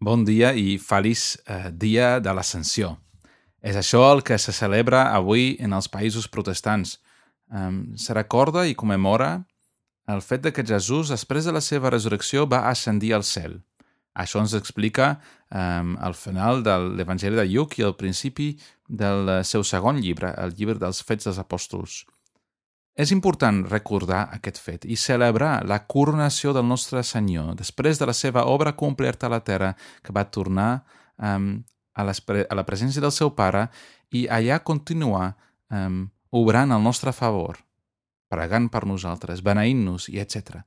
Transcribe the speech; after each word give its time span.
Bon 0.00 0.22
dia 0.24 0.54
i 0.56 0.78
feliç 0.80 1.36
eh, 1.44 1.68
dia 1.76 2.14
de 2.24 2.32
l'Ascensió. 2.32 2.94
És 3.60 3.76
això 3.76 4.00
el 4.08 4.22
que 4.24 4.38
se 4.40 4.54
celebra 4.56 5.10
avui 5.12 5.58
en 5.60 5.74
els 5.76 5.90
països 5.92 6.24
protestants. 6.24 6.94
Um, 7.52 7.82
se 8.00 8.14
recorda 8.16 8.62
i 8.64 8.72
commemora 8.72 9.42
el 10.08 10.22
fet 10.24 10.46
de 10.46 10.54
que 10.56 10.64
Jesús, 10.64 11.10
després 11.12 11.44
de 11.44 11.52
la 11.52 11.60
seva 11.60 11.92
resurrecció, 11.92 12.46
va 12.48 12.62
ascendir 12.70 13.12
al 13.12 13.26
cel. 13.28 13.58
Això 14.16 14.40
ens 14.40 14.56
explica 14.56 15.10
um, 15.52 15.92
al 16.00 16.16
final 16.16 16.64
de 16.64 16.78
l'Evangeli 16.96 17.36
de 17.36 17.44
Lluc 17.52 17.76
i 17.76 17.84
al 17.84 17.98
principi 18.00 18.54
del 18.88 19.28
seu 19.44 19.66
segon 19.68 20.00
llibre, 20.00 20.32
el 20.40 20.56
llibre 20.56 20.80
dels 20.80 21.04
Fets 21.04 21.28
dels 21.28 21.42
Apòstols. 21.44 22.06
És 22.94 23.12
important 23.14 23.62
recordar 23.70 24.26
aquest 24.34 24.58
fet 24.60 24.84
i 24.84 24.96
celebrar 24.98 25.60
la 25.64 25.84
coronació 25.86 26.52
del 26.52 26.66
nostre 26.66 27.02
Senyor 27.06 27.54
després 27.58 28.00
de 28.00 28.08
la 28.10 28.14
seva 28.16 28.44
obra 28.50 28.74
completa 28.76 29.28
a 29.28 29.34
la 29.34 29.40
terra 29.46 29.74
que 30.02 30.12
va 30.12 30.26
tornar 30.28 30.82
um, 31.16 31.62
a, 31.94 32.02
a 32.02 32.54
la 32.58 32.66
presència 32.66 33.02
del 33.02 33.14
seu 33.14 33.30
Pare 33.36 33.68
i 34.10 34.26
allà 34.28 34.58
continuar 34.66 35.36
um, 35.70 36.08
obrant 36.30 36.72
al 36.72 36.82
nostre 36.82 37.12
favor, 37.12 37.58
pregant 38.30 38.68
per 38.70 38.86
nosaltres, 38.86 39.42
beneint-nos 39.42 40.08
i 40.10 40.18
etc. 40.22 40.62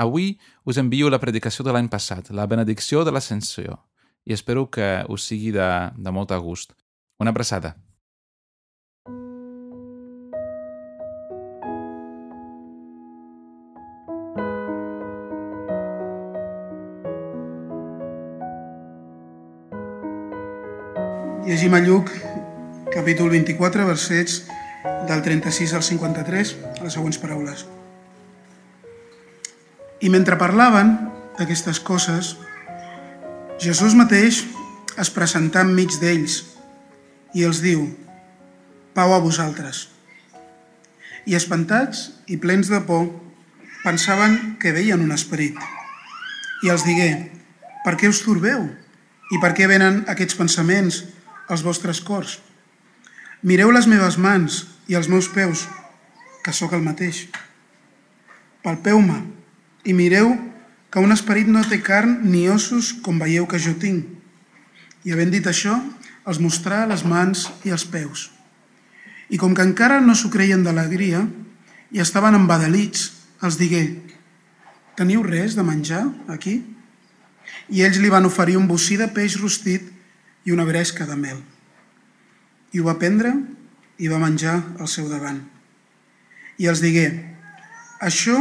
Avui 0.00 0.32
us 0.64 0.78
envio 0.78 1.10
la 1.10 1.20
predicació 1.22 1.64
de 1.66 1.74
l'any 1.74 1.90
passat, 1.90 2.30
la 2.30 2.46
benedicció 2.50 3.04
de 3.04 3.14
l'ascensió, 3.14 3.78
i 4.24 4.34
espero 4.34 4.68
que 4.70 5.04
us 5.08 5.26
sigui 5.26 5.52
de, 5.54 5.68
de 5.96 6.12
molt 6.14 6.32
gust. 6.42 6.74
Una 7.20 7.30
abraçada. 7.30 7.74
Llegim 21.60 21.74
a 21.76 21.80
Lluc, 21.84 22.08
capítol 22.88 23.28
24, 23.28 23.84
versets 23.84 24.46
del 25.04 25.20
36 25.20 25.74
al 25.76 25.82
53, 25.84 26.52
a 26.78 26.86
les 26.86 26.94
següents 26.96 27.18
paraules. 27.20 27.66
I 30.00 30.08
mentre 30.08 30.38
parlaven 30.40 30.94
d'aquestes 31.36 31.82
coses, 31.84 32.30
Jesús 33.60 33.92
mateix 33.92 34.40
es 35.04 35.12
presentà 35.12 35.60
enmig 35.68 35.98
d'ells 36.00 36.38
i 37.36 37.44
els 37.44 37.60
diu, 37.60 37.84
Pau 38.96 39.12
a 39.12 39.20
vosaltres. 39.20 39.90
I 41.28 41.36
espantats 41.36 42.06
i 42.24 42.40
plens 42.40 42.72
de 42.72 42.80
por, 42.88 43.10
pensaven 43.84 44.56
que 44.56 44.72
veien 44.72 45.04
un 45.04 45.12
esperit. 45.12 45.60
I 46.64 46.72
els 46.72 46.88
digué, 46.88 47.12
per 47.84 47.98
què 48.00 48.08
us 48.08 48.24
turbeu? 48.24 48.64
I 49.28 49.44
per 49.44 49.52
què 49.52 49.68
venen 49.68 50.06
aquests 50.08 50.40
pensaments 50.40 51.04
als 51.50 51.64
vostres 51.66 52.00
cors. 52.00 52.38
Mireu 53.42 53.72
les 53.74 53.88
meves 53.90 54.16
mans 54.16 54.62
i 54.86 54.94
els 54.94 55.08
meus 55.10 55.28
peus, 55.32 55.66
que 56.44 56.54
sóc 56.54 56.72
el 56.76 56.84
mateix. 56.84 57.26
Palpeu-me 58.62 59.18
i 59.84 59.94
mireu 59.96 60.32
que 60.90 61.02
un 61.02 61.12
esperit 61.14 61.48
no 61.48 61.62
té 61.66 61.80
carn 61.82 62.20
ni 62.30 62.46
ossos 62.50 62.92
com 63.02 63.18
veieu 63.20 63.46
que 63.50 63.58
jo 63.58 63.74
tinc. 63.80 64.06
I 65.04 65.14
havent 65.14 65.32
dit 65.32 65.46
això, 65.46 65.78
els 66.28 66.40
mostrà 66.42 66.84
les 66.86 67.04
mans 67.08 67.48
i 67.64 67.72
els 67.74 67.86
peus. 67.88 68.28
I 69.30 69.38
com 69.40 69.54
que 69.54 69.64
encara 69.64 70.00
no 70.04 70.14
s'ho 70.14 70.30
creien 70.30 70.64
d'alegria 70.66 71.22
i 71.90 72.02
estaven 72.02 72.36
embadalits, 72.36 73.10
els 73.40 73.56
digué, 73.56 73.84
teniu 74.98 75.22
res 75.24 75.56
de 75.56 75.64
menjar 75.64 76.02
aquí? 76.28 76.60
I 77.70 77.86
ells 77.86 77.98
li 78.02 78.10
van 78.12 78.26
oferir 78.28 78.58
un 78.58 78.68
bocí 78.68 78.98
de 79.00 79.08
peix 79.08 79.38
rostit 79.40 79.86
i 80.44 80.52
una 80.52 80.64
bresca 80.64 81.06
de 81.06 81.16
mel. 81.16 81.40
I 82.72 82.80
ho 82.80 82.86
va 82.86 82.98
prendre 82.98 83.32
i 84.00 84.08
va 84.08 84.20
menjar 84.22 84.56
al 84.80 84.88
seu 84.88 85.08
davant. 85.10 85.40
I 86.60 86.68
els 86.70 86.80
digué, 86.84 87.08
això 88.00 88.36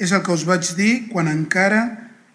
és 0.00 0.12
el 0.12 0.22
que 0.24 0.34
us 0.34 0.44
vaig 0.48 0.72
dir 0.76 1.08
quan 1.12 1.30
encara 1.30 1.82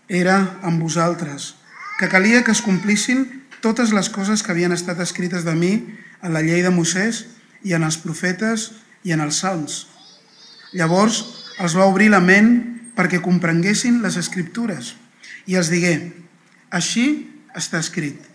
era 0.07 0.37
amb 0.65 0.81
vosaltres, 0.81 1.55
que 1.99 2.09
calia 2.09 2.43
que 2.45 2.53
es 2.53 2.63
complissin 2.63 3.25
totes 3.61 3.91
les 3.93 4.09
coses 4.13 4.43
que 4.43 4.53
havien 4.53 4.73
estat 4.73 5.01
escrites 5.03 5.43
de 5.45 5.55
mi 5.57 5.73
en 6.21 6.33
la 6.33 6.43
llei 6.45 6.63
de 6.65 6.71
Moisès 6.73 7.25
i 7.65 7.73
en 7.73 7.83
els 7.83 7.97
profetes 8.01 8.71
i 9.03 9.13
en 9.13 9.21
els 9.25 9.41
salms. 9.43 9.85
Llavors 10.73 11.23
els 11.61 11.75
va 11.77 11.89
obrir 11.89 12.09
la 12.13 12.21
ment 12.21 12.53
perquè 12.97 13.19
comprenguessin 13.21 14.01
les 14.05 14.17
escriptures 14.17 14.95
i 15.49 15.57
els 15.57 15.69
digué, 15.73 15.97
així 16.73 17.07
està 17.57 17.81
escrit 17.81 18.26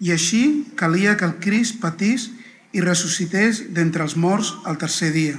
i 0.00 0.12
així 0.14 0.42
calia 0.78 1.16
que 1.18 1.26
el 1.26 1.38
Crist 1.42 1.80
patís 1.82 2.28
i 2.72 2.82
ressuscités 2.84 3.64
d'entre 3.74 4.04
els 4.04 4.16
morts 4.16 4.52
al 4.68 4.78
tercer 4.78 5.10
dia, 5.14 5.38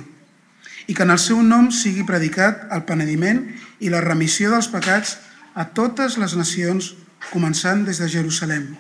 i 0.87 0.95
que 0.95 1.05
en 1.05 1.13
el 1.13 1.21
seu 1.21 1.41
nom 1.45 1.69
sigui 1.71 2.05
predicat 2.07 2.65
el 2.73 2.83
penediment 2.89 3.45
i 3.79 3.91
la 3.93 4.03
remissió 4.03 4.51
dels 4.51 4.69
pecats 4.71 5.17
a 5.55 5.67
totes 5.75 6.17
les 6.17 6.35
nacions, 6.35 6.93
començant 7.29 7.83
des 7.85 7.99
de 7.99 8.07
Jerusalem. 8.09 8.71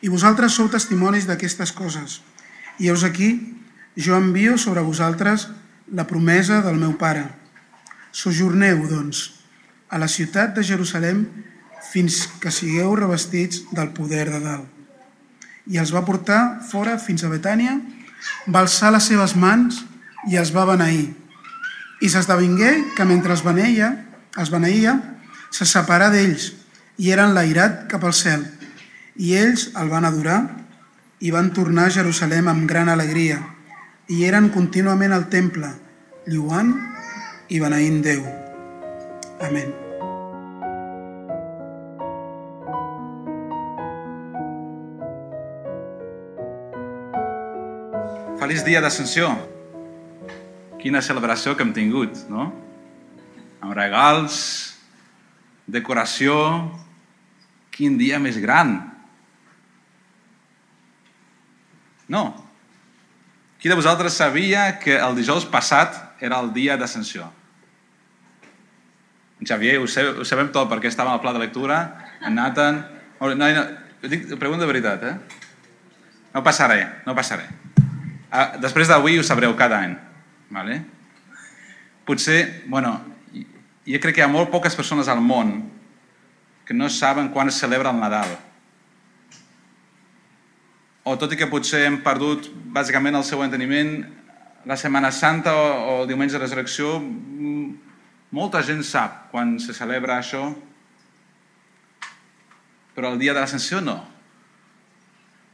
I 0.00 0.10
vosaltres 0.12 0.56
sou 0.56 0.68
testimonis 0.70 1.26
d'aquestes 1.26 1.72
coses. 1.72 2.20
I 2.78 2.90
heus 2.90 3.04
aquí, 3.04 3.30
jo 3.96 4.16
envio 4.16 4.58
sobre 4.58 4.84
vosaltres 4.84 5.48
la 5.92 6.06
promesa 6.06 6.60
del 6.64 6.78
meu 6.80 6.94
Pare. 6.98 7.26
Sojorneu, 8.12 8.86
doncs, 8.88 9.24
a 9.90 9.98
la 9.98 10.08
ciutat 10.08 10.54
de 10.54 10.62
Jerusalem 10.62 11.26
fins 11.90 12.24
que 12.40 12.54
sigueu 12.54 12.94
revestits 12.96 13.66
del 13.74 13.92
poder 13.96 14.30
de 14.30 14.40
dalt 14.40 14.73
i 15.70 15.80
els 15.80 15.92
va 15.94 16.04
portar 16.04 16.60
fora 16.68 16.98
fins 17.00 17.24
a 17.24 17.30
Betània, 17.32 17.78
va 18.48 18.64
alçar 18.64 18.92
les 18.92 19.06
seves 19.10 19.36
mans 19.36 19.82
i 20.30 20.38
els 20.40 20.52
va 20.54 20.66
beneir. 20.68 21.12
I 22.02 22.10
s'esdevingué 22.10 22.72
que 22.96 23.06
mentre 23.08 23.32
es 23.36 23.44
beneia, 23.44 23.90
es 24.40 24.50
beneïa, 24.52 24.98
se 25.54 25.66
separà 25.68 26.10
d'ells 26.12 26.50
i 26.98 27.12
eren 27.14 27.34
l'airat 27.34 27.86
cap 27.90 28.04
al 28.04 28.14
cel. 28.16 28.44
I 29.16 29.36
ells 29.38 29.68
el 29.78 29.92
van 29.92 30.04
adorar 30.08 30.40
i 31.24 31.30
van 31.34 31.52
tornar 31.56 31.88
a 31.88 31.94
Jerusalem 31.96 32.50
amb 32.50 32.66
gran 32.68 32.90
alegria 32.92 33.40
i 34.10 34.24
eren 34.28 34.50
contínuament 34.52 35.14
al 35.16 35.30
temple, 35.32 35.70
lluant 36.28 36.74
i 37.48 37.62
beneint 37.62 38.02
Déu. 38.04 38.26
Amén. 39.40 39.83
Feliç 48.44 48.60
dia 48.60 48.80
d'Ascensió. 48.84 49.24
Quina 50.76 51.00
celebració 51.00 51.54
que 51.56 51.64
hem 51.64 51.70
tingut, 51.72 52.26
no? 52.28 52.50
Amb 53.64 53.72
regals, 53.72 54.34
decoració... 55.64 56.34
Quin 57.72 57.96
dia 57.96 58.20
més 58.20 58.36
gran! 58.42 58.74
No. 62.12 62.22
Qui 63.58 63.72
de 63.72 63.80
vosaltres 63.80 64.20
sabia 64.20 64.68
que 64.76 65.00
el 65.00 65.16
dijous 65.16 65.48
passat 65.48 65.96
era 66.20 66.44
el 66.44 66.52
dia 66.52 66.76
d'Ascensió? 66.76 67.32
En 69.40 69.48
Xavier, 69.48 69.80
ho, 69.80 69.88
sé, 69.88 70.04
ho 70.04 70.28
sabem 70.28 70.52
tot 70.52 70.68
perquè 70.68 70.92
estava 70.92 71.16
al 71.16 71.24
pla 71.24 71.32
de 71.32 71.46
lectura. 71.48 71.80
En 72.20 72.36
Nathan... 72.36 72.84
No, 73.24 73.32
no, 73.40 73.68
dic, 74.04 74.34
pregunta 74.36 74.68
de 74.68 74.74
veritat, 74.76 75.12
eh? 75.14 75.16
No 76.36 76.44
passa 76.44 76.68
res, 76.68 77.00
no 77.08 77.16
passa 77.16 77.40
res. 77.40 77.73
Ah, 78.34 78.56
després 78.58 78.90
d'avui 78.90 79.20
ho 79.20 79.22
sabreu 79.22 79.52
cada 79.54 79.78
any. 79.86 79.92
Vale? 80.50 80.80
Potser, 82.04 82.64
bueno, 82.66 82.96
jo 83.86 84.00
crec 84.02 84.16
que 84.16 84.24
hi 84.24 84.24
ha 84.26 84.32
molt 84.32 84.50
poques 84.50 84.74
persones 84.74 85.06
al 85.08 85.22
món 85.22 85.54
que 86.66 86.74
no 86.74 86.88
saben 86.90 87.28
quan 87.30 87.52
es 87.52 87.60
celebra 87.62 87.92
el 87.94 88.00
Nadal. 88.00 88.32
O 91.04 91.14
tot 91.20 91.30
i 91.30 91.38
que 91.38 91.46
potser 91.52 91.84
hem 91.86 92.00
perdut 92.02 92.48
bàsicament 92.74 93.14
el 93.14 93.26
seu 93.28 93.44
enteniment, 93.44 93.94
la 94.66 94.80
Setmana 94.80 95.12
Santa 95.12 95.54
o, 95.54 95.64
o 95.70 95.96
el 96.02 96.10
diumenge 96.10 96.34
de 96.34 96.42
resurrecció, 96.42 96.96
molta 98.34 98.64
gent 98.66 98.82
sap 98.82 99.28
quan 99.30 99.60
se 99.62 99.76
celebra 99.76 100.18
això, 100.18 100.48
però 102.98 103.12
el 103.12 103.22
dia 103.22 103.36
de 103.36 103.44
l'ascensió 103.44 103.84
no. 103.84 104.00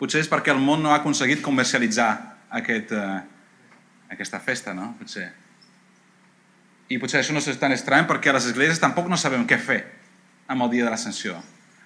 Potser 0.00 0.24
és 0.24 0.32
perquè 0.32 0.54
el 0.54 0.64
món 0.64 0.80
no 0.80 0.94
ha 0.94 1.00
aconseguit 1.02 1.44
comercialitzar 1.44 2.29
aquest, 2.50 2.92
eh, 2.92 3.20
aquesta 4.10 4.40
festa, 4.40 4.74
no? 4.74 4.94
Potser. 4.98 5.30
I 6.90 6.98
potser 6.98 7.20
això 7.20 7.34
no 7.34 7.38
és 7.38 7.58
tan 7.58 7.72
estrany 7.72 8.06
perquè 8.08 8.30
a 8.30 8.36
les 8.36 8.50
esglésies 8.50 8.82
tampoc 8.82 9.08
no 9.08 9.16
sabem 9.16 9.46
què 9.46 9.58
fer 9.58 9.84
amb 10.50 10.66
el 10.66 10.70
dia 10.70 10.84
de 10.84 10.90
l'ascensió. 10.90 11.38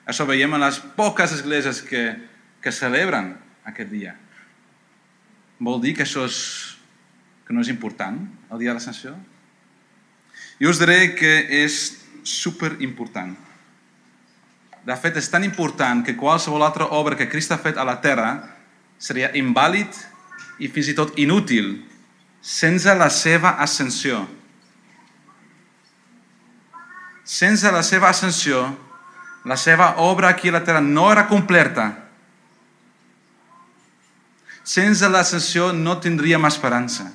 Això 0.08 0.26
veiem 0.28 0.54
en 0.56 0.64
les 0.64 0.80
poques 0.96 1.32
esglésies 1.32 1.82
que, 1.84 2.04
que 2.60 2.72
celebren 2.72 3.34
aquest 3.68 3.90
dia. 3.92 4.14
Vol 5.60 5.80
dir 5.80 5.94
que 5.96 6.04
això 6.04 6.24
és, 6.24 6.38
que 7.44 7.52
no 7.52 7.60
és 7.60 7.70
important, 7.72 8.16
el 8.50 8.60
dia 8.60 8.72
de 8.72 8.78
l'ascensió? 8.78 9.14
Jo 10.60 10.72
us 10.72 10.80
diré 10.80 11.14
que 11.16 11.34
és 11.64 12.00
super 12.24 12.76
important. 12.80 13.36
de 14.84 14.96
fet, 15.00 15.16
és 15.16 15.30
tan 15.32 15.44
important 15.44 16.02
que 16.04 16.12
qualsevol 16.12 16.62
altra 16.62 16.84
obra 16.92 17.16
que 17.16 17.28
Crist 17.28 17.52
ha 17.52 17.56
fet 17.56 17.78
a 17.80 17.84
la 17.88 18.02
terra 18.04 18.58
seria 19.00 19.30
invàlid 19.32 19.88
i 20.58 20.68
fins 20.70 20.92
i 20.92 20.96
tot 20.96 21.16
inútil 21.18 21.76
sense 22.44 22.92
la 22.94 23.08
seva 23.08 23.56
ascensió. 23.64 24.20
Sense 27.24 27.70
la 27.72 27.80
seva 27.82 28.10
ascensió, 28.12 28.66
la 29.48 29.56
seva 29.56 29.94
obra 30.04 30.28
aquí 30.28 30.52
a 30.52 30.58
la 30.58 30.64
terra 30.64 30.82
no 30.84 31.10
era 31.12 31.24
completa. 31.26 31.88
Sense 34.64 35.08
l'ascensió 35.08 35.72
no 35.72 35.98
tindríem 36.00 36.44
esperança. 36.48 37.10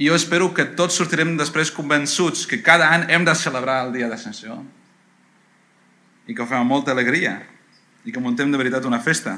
I 0.00 0.08
jo 0.08 0.14
espero 0.16 0.48
que 0.54 0.64
tots 0.78 0.96
sortirem 0.96 1.36
després 1.36 1.74
convençuts 1.74 2.46
que 2.48 2.62
cada 2.62 2.88
any 2.94 3.10
hem 3.10 3.26
de 3.26 3.34
celebrar 3.34 3.82
el 3.84 3.92
dia 3.98 4.08
d'ascensió 4.08 4.62
i 6.26 6.34
que 6.34 6.42
ho 6.42 6.46
fem 6.46 6.62
amb 6.62 6.70
molta 6.70 6.94
alegria 6.94 7.40
i 8.06 8.14
que 8.14 8.22
muntem 8.22 8.50
de 8.50 8.58
veritat 8.58 8.86
una 8.86 9.02
festa. 9.02 9.36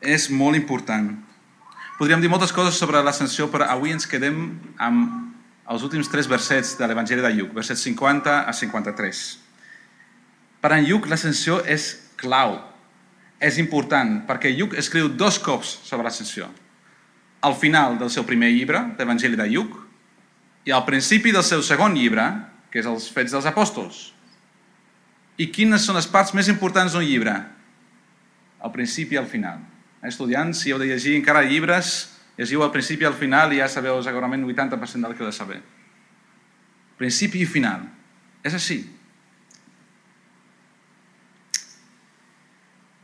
És 0.00 0.28
molt 0.30 0.56
important. 0.56 1.10
Podríem 1.98 2.20
dir 2.22 2.30
moltes 2.30 2.52
coses 2.54 2.78
sobre 2.78 3.00
l'ascensió, 3.02 3.48
però 3.50 3.66
avui 3.66 3.90
ens 3.90 4.06
quedem 4.06 4.44
amb 4.78 5.68
els 5.68 5.82
últims 5.82 6.08
tres 6.08 6.28
versets 6.30 6.76
de 6.78 6.86
l'Evangeli 6.86 7.24
de 7.24 7.32
Lluc, 7.34 7.50
versets 7.56 7.82
50 7.84 8.36
a 8.46 8.52
53. 8.54 9.22
Per 10.62 10.70
en 10.74 10.86
Lluc 10.86 11.08
l'ascensió 11.10 11.58
és 11.66 11.90
clau, 12.18 12.56
és 13.38 13.58
important, 13.58 14.20
perquè 14.26 14.52
Lluc 14.54 14.76
escriu 14.78 15.10
dos 15.10 15.38
cops 15.42 15.76
sobre 15.86 16.06
l'ascensió. 16.06 16.48
Al 17.42 17.54
final 17.54 17.98
del 17.98 18.10
seu 18.10 18.24
primer 18.26 18.50
llibre, 18.54 18.80
l'Evangeli 18.98 19.38
de 19.38 19.46
Lluc, 19.50 19.74
i 20.66 20.74
al 20.74 20.84
principi 20.86 21.32
del 21.34 21.46
seu 21.46 21.62
segon 21.62 21.94
llibre, 21.98 22.24
que 22.70 22.78
és 22.82 22.86
els 22.86 23.06
Fets 23.10 23.34
dels 23.34 23.46
Apòstols. 23.48 24.00
I 25.38 25.50
quines 25.54 25.84
són 25.86 25.98
les 25.98 26.08
parts 26.10 26.34
més 26.34 26.50
importants 26.50 26.94
d'un 26.94 27.06
llibre? 27.06 27.34
Al 28.58 28.74
principi 28.74 29.14
i 29.14 29.20
al 29.20 29.28
final. 29.30 29.62
Estudiants, 30.06 30.60
si 30.62 30.70
heu 30.70 30.78
de 30.78 30.86
llegir 30.86 31.16
encara 31.18 31.42
llibres, 31.42 32.12
llegiu 32.38 32.62
al 32.62 32.70
principi 32.74 33.02
i 33.02 33.08
al 33.08 33.16
final 33.18 33.52
i 33.52 33.58
ja 33.58 33.66
sabeu 33.70 33.98
segurament 34.02 34.44
80% 34.46 35.02
del 35.06 35.16
que 35.16 35.24
heu 35.24 35.30
de 35.30 35.34
saber. 35.34 35.58
Principi 36.98 37.42
i 37.42 37.48
final. 37.50 37.82
És 38.46 38.54
així. 38.54 38.78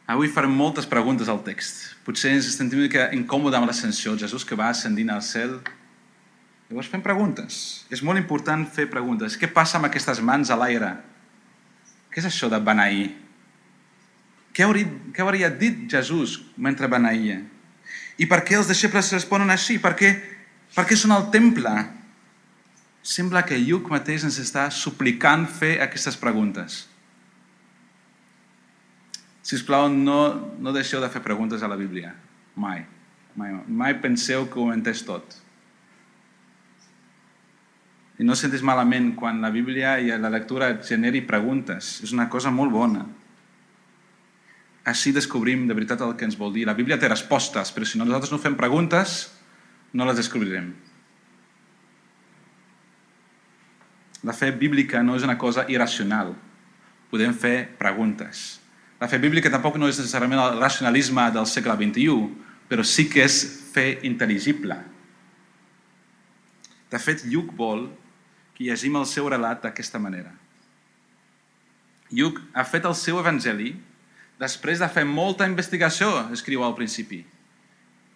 Avui 0.07 0.29
farem 0.29 0.53
moltes 0.53 0.87
preguntes 0.87 1.31
al 1.33 1.41
text. 1.47 1.97
Potser 2.05 2.35
ens 2.37 2.51
sentim 2.53 2.79
una 2.79 2.87
mica 2.87 3.09
incòmode 3.17 3.57
amb 3.57 3.67
l'ascensió. 3.71 4.15
Jesús 4.21 4.45
que 4.45 4.59
va 4.59 4.69
ascendint 4.69 5.11
al 5.11 5.23
cel. 5.25 5.57
Llavors 6.69 6.91
fem 6.93 7.03
preguntes. 7.03 7.87
És 7.91 8.03
molt 8.05 8.21
important 8.21 8.67
fer 8.69 8.87
preguntes. 8.93 9.39
Què 9.41 9.49
passa 9.51 9.81
amb 9.81 9.89
aquestes 9.89 10.21
mans 10.21 10.53
a 10.53 10.59
l'aire? 10.61 10.93
Què 12.13 12.21
és 12.23 12.29
això 12.29 12.51
de 12.53 12.61
beneir? 12.61 13.09
Què 14.55 14.63
hauria, 14.63 14.87
què 15.11 15.25
hauria 15.25 15.51
dit 15.51 15.85
Jesús 15.91 16.39
mentre 16.57 16.87
beneïa? 16.91 17.41
I 18.23 18.29
per 18.31 18.45
què 18.47 18.55
els 18.55 18.71
deixebles 18.71 19.11
responen 19.17 19.51
així? 19.51 19.81
Per 19.83 19.93
què, 19.99 20.15
per 20.77 20.87
què 20.87 20.99
són 20.99 21.15
al 21.17 21.27
temple? 21.35 21.73
Sembla 23.05 23.43
que 23.45 23.59
Lluc 23.59 23.91
mateix 23.93 24.25
ens 24.25 24.39
està 24.41 24.69
suplicant 24.73 25.49
fer 25.51 25.75
aquestes 25.83 26.17
preguntes. 26.17 26.85
Si 29.45 29.59
us 29.59 29.65
plau, 29.67 29.91
no, 29.93 30.21
no 30.57 30.73
deixeu 30.73 31.03
de 31.03 31.11
fer 31.13 31.21
preguntes 31.21 31.63
a 31.63 31.69
la 31.69 31.77
Bíblia. 31.77 32.15
Mai. 32.57 32.87
Mai, 33.37 33.51
mai 33.67 33.97
penseu 33.99 34.47
que 34.49 34.63
ho 34.63 34.71
entès 34.73 35.03
tot. 35.05 35.35
I 38.23 38.25
no 38.25 38.39
sentis 38.39 38.63
malament 38.63 39.11
quan 39.19 39.43
la 39.43 39.51
Bíblia 39.51 39.99
i 39.99 40.15
la 40.15 40.31
lectura 40.31 40.71
generi 40.87 41.25
preguntes. 41.27 41.99
És 42.07 42.15
una 42.15 42.31
cosa 42.31 42.55
molt 42.55 42.73
bona. 42.73 43.03
Així 44.85 45.15
descobrim 45.17 45.65
de 45.69 45.75
veritat 45.77 46.03
el 46.05 46.13
que 46.19 46.27
ens 46.29 46.37
vol 46.37 46.53
dir. 46.53 46.67
La 46.69 46.77
Bíblia 46.77 46.99
té 47.01 47.09
respostes, 47.09 47.71
però 47.73 47.89
si 47.89 48.01
nosaltres 48.01 48.33
no 48.33 48.41
fem 48.41 48.57
preguntes, 48.59 49.31
no 49.97 50.05
les 50.05 50.19
descobrirem. 50.21 50.73
La 54.25 54.33
fe 54.33 54.51
bíblica 54.57 55.03
no 55.05 55.17
és 55.17 55.25
una 55.25 55.37
cosa 55.41 55.67
irracional. 55.73 56.35
Podem 57.13 57.33
fer 57.37 57.57
preguntes. 57.81 58.59
La 59.01 59.09
fe 59.09 59.19
bíblica 59.21 59.53
tampoc 59.53 59.77
no 59.77 59.89
és 59.89 59.99
necessàriament 60.01 60.41
el 60.41 60.61
racionalisme 60.61 61.27
del 61.35 61.49
segle 61.49 61.77
XXI, 61.77 62.29
però 62.69 62.85
sí 62.89 63.05
que 63.11 63.25
és 63.25 63.41
fe 63.75 63.99
intel·ligible. 64.09 64.79
De 66.91 67.01
fet, 67.03 67.25
Lluc 67.29 67.53
vol 67.59 67.89
que 68.55 68.69
llegim 68.69 68.97
el 68.97 69.09
seu 69.11 69.29
relat 69.29 69.65
d'aquesta 69.65 70.01
manera. 70.01 70.33
Lluc 72.15 72.41
ha 72.55 72.65
fet 72.69 72.87
el 72.87 72.95
seu 72.97 73.19
evangeli 73.21 73.75
després 74.45 74.83
de 74.83 74.89
fer 74.93 75.07
molta 75.09 75.49
investigació, 75.49 76.11
escriu 76.35 76.65
al 76.65 76.77
principi. 76.77 77.23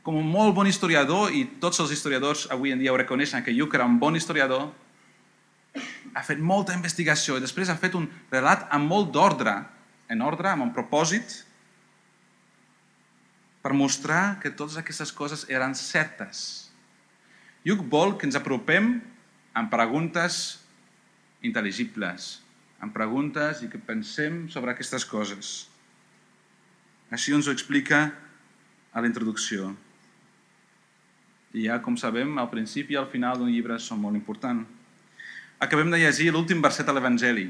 Com 0.05 0.21
un 0.21 0.29
molt 0.29 0.55
bon 0.57 0.69
historiador, 0.69 1.33
i 1.35 1.45
tots 1.63 1.81
els 1.83 1.93
historiadors 1.97 2.47
avui 2.55 2.73
en 2.73 2.81
dia 2.81 2.93
ho 2.93 3.01
reconeixen 3.01 3.45
que 3.45 3.55
Lluc 3.57 3.75
era 3.77 3.89
un 3.89 3.99
bon 4.01 4.17
historiador, 4.17 4.69
ha 6.15 6.23
fet 6.25 6.41
molta 6.41 6.75
investigació 6.77 7.37
i 7.37 7.45
després 7.45 7.69
ha 7.69 7.77
fet 7.79 7.95
un 7.99 8.09
relat 8.33 8.67
amb 8.75 8.89
molt 8.91 9.13
d'ordre, 9.15 9.55
en 10.09 10.25
ordre, 10.25 10.51
amb 10.51 10.65
un 10.69 10.73
propòsit, 10.75 11.43
per 13.63 13.75
mostrar 13.77 14.39
que 14.43 14.55
totes 14.55 14.79
aquestes 14.81 15.13
coses 15.13 15.45
eren 15.53 15.75
certes. 15.77 16.71
Lluc 17.67 17.83
vol 17.93 18.17
que 18.17 18.29
ens 18.29 18.39
apropem 18.39 18.95
amb 19.59 19.73
preguntes 19.73 20.59
intel·ligibles, 21.45 22.39
amb 22.81 22.95
preguntes 22.95 23.61
i 23.67 23.69
que 23.69 23.81
pensem 23.83 24.47
sobre 24.53 24.73
aquestes 24.73 25.05
coses. 25.05 25.69
Així 27.11 27.33
ens 27.33 27.49
ho 27.49 27.55
explica 27.55 28.03
a 28.93 29.01
la 29.01 29.09
introducció. 29.09 29.71
I 31.57 31.65
ja, 31.69 31.79
com 31.81 31.97
sabem, 31.97 32.35
al 32.37 32.51
principi 32.53 32.95
i 32.95 33.01
al 33.01 33.09
final 33.09 33.39
d'un 33.41 33.49
llibre 33.49 33.79
són 33.81 34.03
molt 34.03 34.19
importants. 34.19 34.69
Acabem 35.59 35.91
de 35.91 35.99
llegir 35.99 36.29
l'últim 36.31 36.61
verset 36.63 36.87
de 36.87 36.95
l'Evangeli 36.95 37.49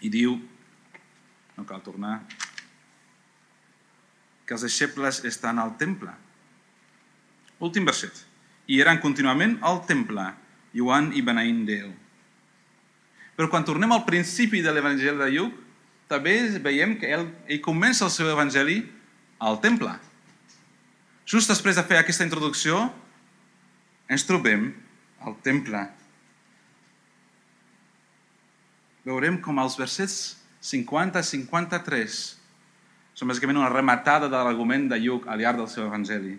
i 0.00 0.08
diu, 0.08 0.38
no 1.58 1.66
cal 1.66 1.82
tornar, 1.84 2.22
que 4.46 4.56
els 4.56 4.64
deixebles 4.64 5.20
estan 5.28 5.58
al 5.60 5.74
temple. 5.76 6.14
Últim 7.60 7.84
verset. 7.84 8.14
I 8.70 8.78
eren 8.80 9.02
contínuament 9.02 9.58
al 9.66 9.82
temple, 9.88 10.24
Joan 10.72 11.10
i 11.16 11.24
beneint 11.24 11.64
Déu. 11.68 11.90
Però 13.36 13.50
quan 13.50 13.66
tornem 13.66 13.92
al 13.92 14.06
principi 14.06 14.62
de 14.64 14.72
l'Evangeli 14.72 15.18
de 15.18 15.28
Lluc, 15.34 15.58
també 16.08 16.34
veiem 16.64 16.96
que 17.00 17.10
ell, 17.12 17.26
ell 17.46 17.60
comença 17.64 18.06
el 18.06 18.12
seu 18.14 18.30
evangeli 18.32 18.80
al 19.38 19.60
temple. 19.60 19.92
Just 21.28 21.52
després 21.52 21.76
de 21.76 21.84
fer 21.84 22.00
aquesta 22.00 22.24
introducció, 22.24 22.80
ens 24.08 24.24
trobem 24.24 24.70
al 25.20 25.36
temple. 25.44 25.84
Veurem 29.04 29.38
com 29.44 29.60
els 29.60 29.76
versets 29.78 30.18
50 30.64 31.20
i 31.20 31.28
53 31.28 32.18
són 33.18 33.30
bàsicament 33.30 33.58
una 33.58 33.70
rematada 33.72 34.28
de 34.30 34.40
l'argument 34.46 34.88
de 34.90 34.98
Lluc 35.02 35.26
al 35.28 35.40
llarg 35.42 35.58
del 35.60 35.70
seu 35.70 35.86
evangeli. 35.86 36.36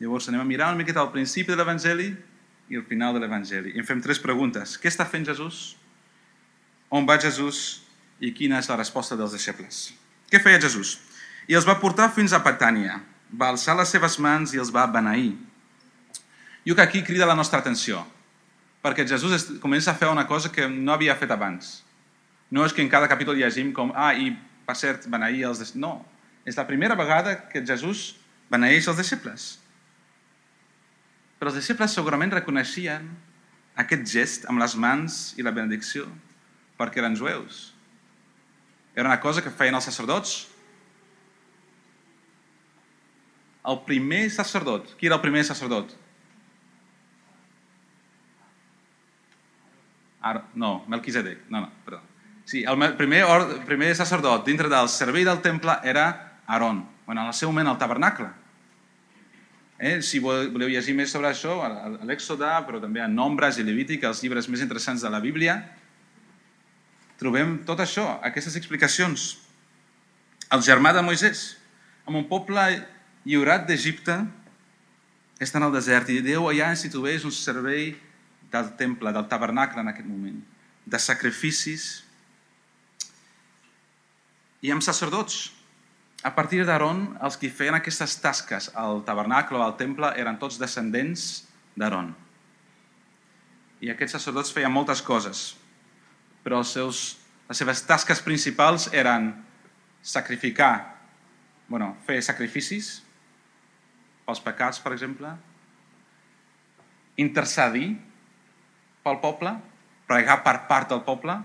Llavors 0.00 0.28
anem 0.28 0.42
a 0.42 0.48
mirar 0.48 0.72
una 0.72 0.80
miqueta 0.80 1.02
al 1.02 1.12
principi 1.14 1.52
de 1.52 1.58
l'Evangeli 1.60 2.08
i 2.72 2.78
al 2.78 2.86
final 2.88 3.14
de 3.14 3.20
l'Evangeli. 3.22 3.74
I 3.76 3.82
em 3.82 3.86
fem 3.86 4.00
tres 4.02 4.18
preguntes. 4.20 4.74
Què 4.80 4.90
està 4.90 5.06
fent 5.06 5.26
Jesús? 5.28 5.76
On 6.94 7.02
va 7.02 7.16
Jesús? 7.18 7.82
I 8.22 8.30
quina 8.30 8.60
és 8.62 8.68
la 8.70 8.76
resposta 8.78 9.16
dels 9.18 9.32
deixebles? 9.34 9.88
Què 10.30 10.38
feia 10.38 10.60
Jesús? 10.62 10.92
I 11.50 11.56
els 11.58 11.64
va 11.66 11.80
portar 11.82 12.12
fins 12.14 12.30
a 12.30 12.38
Patània. 12.44 13.00
Va 13.34 13.48
alçar 13.50 13.74
les 13.74 13.90
seves 13.90 14.14
mans 14.22 14.52
i 14.54 14.60
els 14.62 14.70
va 14.70 14.84
beneir. 14.86 15.32
Jo 16.62 16.76
que 16.78 16.84
aquí 16.84 17.00
crida 17.02 17.26
la 17.26 17.34
nostra 17.34 17.58
atenció, 17.58 18.04
perquè 18.84 19.02
Jesús 19.10 19.48
comença 19.64 19.90
a 19.90 19.98
fer 19.98 20.06
una 20.12 20.22
cosa 20.28 20.52
que 20.54 20.68
no 20.70 20.92
havia 20.94 21.16
fet 21.18 21.34
abans. 21.34 21.80
No 22.54 22.62
és 22.62 22.72
que 22.72 22.84
en 22.84 22.92
cada 22.92 23.08
capítol 23.10 23.40
llegim 23.42 23.72
com, 23.74 23.90
ah, 23.96 24.12
i 24.14 24.30
per 24.64 24.76
cert, 24.78 25.08
beneir 25.10 25.48
els 25.48 25.64
deixebles. 25.64 25.80
No, 25.82 25.96
és 26.46 26.54
la 26.54 26.66
primera 26.68 26.94
vegada 26.94 27.32
que 27.50 27.64
Jesús 27.66 28.04
beneeix 28.54 28.86
els 28.86 29.00
deixebles. 29.02 29.48
Però 31.42 31.50
els 31.50 31.58
deixebles 31.58 31.98
segurament 31.98 32.38
reconeixien 32.38 33.10
aquest 33.82 34.06
gest 34.14 34.46
amb 34.46 34.62
les 34.62 34.78
mans 34.78 35.18
i 35.34 35.42
la 35.42 35.50
benedicció 35.58 36.06
perquè 36.78 37.02
eren 37.02 37.16
jueus. 37.18 37.68
Era 38.94 39.08
una 39.08 39.20
cosa 39.20 39.42
que 39.42 39.50
feien 39.50 39.74
els 39.74 39.86
sacerdots. 39.90 40.34
El 43.64 43.80
primer 43.86 44.26
sacerdot, 44.30 44.92
qui 45.00 45.08
era 45.08 45.16
el 45.16 45.24
primer 45.24 45.42
sacerdot? 45.48 45.94
Ar 50.24 50.36
no, 50.54 50.84
Melquisedec. 50.88 51.46
No, 51.48 51.64
no, 51.64 51.70
perdó. 51.84 52.02
Sí, 52.44 52.62
el 52.68 52.96
primer, 52.96 53.24
or, 53.24 53.46
primer 53.64 53.94
sacerdot 53.96 54.44
dintre 54.44 54.68
del 54.68 54.88
servei 54.92 55.24
del 55.24 55.40
temple 55.40 55.78
era 55.82 56.40
Aaron, 56.46 56.82
bueno, 57.06 57.22
en 57.22 57.32
el 57.32 57.36
seu 57.36 57.48
moment 57.48 57.72
al 57.72 57.78
tabernacle. 57.80 58.28
Eh? 59.78 60.00
Si 60.04 60.20
voleu 60.22 60.68
llegir 60.68 60.94
més 60.96 61.12
sobre 61.12 61.30
això, 61.32 61.56
a 61.64 61.88
l'Èxode, 62.06 62.50
però 62.68 62.80
també 62.82 63.02
a 63.02 63.08
Nombres 63.08 63.58
i 63.58 63.64
Levític, 63.64 64.04
els 64.04 64.20
llibres 64.22 64.48
més 64.52 64.62
interessants 64.64 65.02
de 65.02 65.10
la 65.10 65.20
Bíblia, 65.24 65.56
trobem 67.20 67.58
tot 67.66 67.80
això, 67.82 68.06
aquestes 68.26 68.56
explicacions. 68.60 69.34
El 70.52 70.62
germà 70.62 70.92
de 70.94 71.02
Moisès, 71.04 71.54
amb 72.06 72.18
un 72.20 72.26
poble 72.28 72.62
lliurat 73.24 73.66
d'Egipte, 73.68 74.18
estan 75.42 75.64
al 75.66 75.74
desert 75.74 76.10
i 76.12 76.20
Déu 76.24 76.48
allà 76.48 76.70
institueix 76.74 77.24
un 77.26 77.34
servei 77.34 77.94
del 78.52 78.70
temple, 78.78 79.12
del 79.12 79.28
tabernacle 79.30 79.82
en 79.82 79.90
aquest 79.90 80.08
moment, 80.08 80.38
de 80.86 81.00
sacrificis 81.00 82.04
i 84.62 84.72
amb 84.72 84.84
sacerdots. 84.84 85.50
A 86.24 86.32
partir 86.32 86.62
d'Aaron, 86.64 87.02
els 87.20 87.36
que 87.36 87.50
feien 87.52 87.76
aquestes 87.76 88.14
tasques 88.22 88.70
al 88.80 89.02
tabernacle 89.04 89.58
o 89.58 89.64
al 89.64 89.74
temple 89.76 90.14
eren 90.20 90.38
tots 90.40 90.56
descendents 90.60 91.44
d'Aaron. 91.76 92.14
I 93.84 93.90
aquests 93.92 94.16
sacerdots 94.16 94.54
feien 94.54 94.72
moltes 94.72 95.02
coses, 95.04 95.50
però 96.44 96.60
els 96.60 96.74
seus, 96.76 97.00
les 97.48 97.58
seves 97.58 97.82
tasques 97.88 98.20
principals 98.24 98.90
eren 98.92 99.32
sacrificar, 100.04 100.74
bueno, 101.68 101.94
fer 102.04 102.20
sacrificis 102.22 102.98
pels 104.24 104.40
pecats, 104.44 104.80
per 104.80 104.92
exemple, 104.92 105.32
intercedir 107.20 107.94
pel 109.04 109.20
poble, 109.20 109.52
pregar 110.08 110.40
per 110.44 110.58
part 110.68 110.92
del 110.92 111.04
poble, 111.04 111.36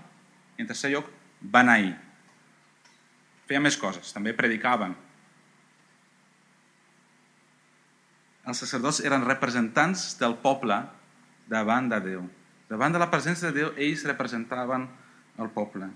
i 0.57 0.63
en 0.63 0.67
tercer 0.67 0.91
lloc, 0.93 1.07
beneir. 1.39 1.93
Feia 3.47 3.61
més 3.63 3.77
coses, 3.79 4.11
també 4.15 4.35
predicaven. 4.35 4.95
Els 8.49 8.59
sacerdots 8.63 9.01
eren 9.05 9.27
representants 9.27 10.13
del 10.19 10.35
poble 10.43 10.81
davant 11.51 11.89
de 11.91 11.99
Déu. 12.03 12.27
Davant 12.69 12.93
de 12.93 12.99
la 13.01 13.09
presència 13.09 13.49
de 13.49 13.63
Déu, 13.63 13.69
ells 13.81 14.03
representaven 14.05 14.85
el 15.41 15.49
poble. 15.55 15.87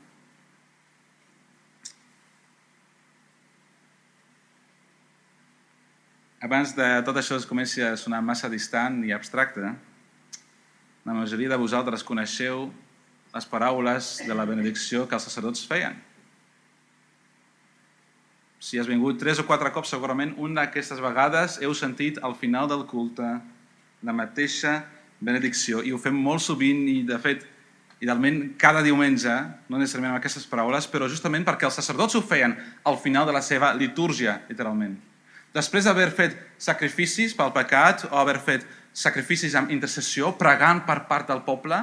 Abans 6.44 6.74
de 6.76 6.88
tot 7.06 7.20
això 7.22 7.38
es 7.38 7.46
comenci 7.48 7.84
a 7.86 7.94
sonar 7.96 8.24
massa 8.26 8.50
distant 8.52 8.98
i 9.06 9.14
abstracte, 9.16 9.70
la 11.06 11.16
majoria 11.16 11.52
de 11.52 11.60
vosaltres 11.62 12.04
coneixeu 12.04 12.66
les 13.34 13.48
paraules 13.50 14.10
de 14.26 14.34
la 14.34 14.48
benedicció 14.50 15.06
que 15.08 15.16
els 15.20 15.30
sacerdots 15.30 15.64
feien. 15.70 15.96
Si 18.64 18.80
has 18.80 18.90
vingut 18.90 19.22
tres 19.22 19.38
o 19.40 19.46
quatre 19.46 19.70
cops, 19.76 19.94
segurament 19.94 20.34
una 20.42 20.64
d'aquestes 20.64 21.00
vegades 21.04 21.62
heu 21.62 21.78
sentit 21.78 22.18
al 22.24 22.34
final 22.40 22.70
del 22.72 22.88
culte 22.90 23.30
la 24.02 24.18
mateixa 24.18 24.80
benedicció 24.80 25.03
i 25.24 25.92
ho 25.92 26.00
fem 26.02 26.16
molt 26.16 26.44
sovint 26.44 26.84
i, 26.90 27.02
de 27.08 27.18
fet, 27.22 27.46
idealment 28.04 28.54
cada 28.60 28.82
diumenge, 28.84 29.32
no 29.72 29.80
necessàriament 29.80 30.14
amb 30.14 30.20
aquestes 30.20 30.46
paraules, 30.50 30.88
però 30.92 31.08
justament 31.08 31.46
perquè 31.48 31.70
els 31.70 31.78
sacerdots 31.80 32.18
ho 32.20 32.22
feien 32.22 32.56
al 32.84 33.00
final 33.00 33.26
de 33.30 33.36
la 33.36 33.42
seva 33.42 33.72
litúrgia, 33.78 34.42
literalment. 34.50 34.98
Després 35.54 35.86
d'haver 35.86 36.10
fet 36.12 36.36
sacrificis 36.58 37.36
pel 37.38 37.54
pecat 37.56 38.08
o 38.10 38.18
haver 38.20 38.40
fet 38.44 38.68
sacrificis 38.94 39.56
amb 39.56 39.72
intercessió, 39.72 40.34
pregant 40.38 40.84
per 40.86 41.04
part 41.08 41.30
del 41.30 41.44
poble, 41.46 41.80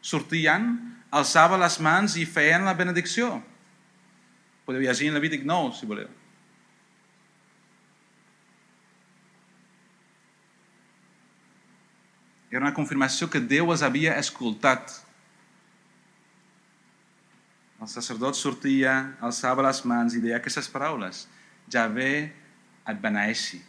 sortien, 0.00 0.70
alçava 1.10 1.58
les 1.60 1.78
mans 1.80 2.16
i 2.16 2.26
feien 2.28 2.64
la 2.68 2.76
benedicció. 2.78 3.34
Podeu 4.66 4.84
llegir 4.84 5.10
en 5.10 5.18
Levític 5.18 5.46
9, 5.48 5.74
si 5.76 5.88
voleu. 5.88 6.21
Era 12.52 12.66
una 12.66 12.74
confirmació 12.76 13.30
que 13.32 13.40
Déu 13.40 13.72
els 13.72 13.80
havia 13.80 14.18
escoltat. 14.20 14.92
El 17.80 17.88
sacerdot 17.88 18.36
sortia, 18.36 19.16
alçava 19.24 19.64
les 19.64 19.80
mans 19.88 20.12
i 20.14 20.20
deia 20.20 20.36
aquestes 20.36 20.68
paraules. 20.68 21.24
Javé 21.72 22.28
et 22.84 23.00
beneeixi 23.00 23.62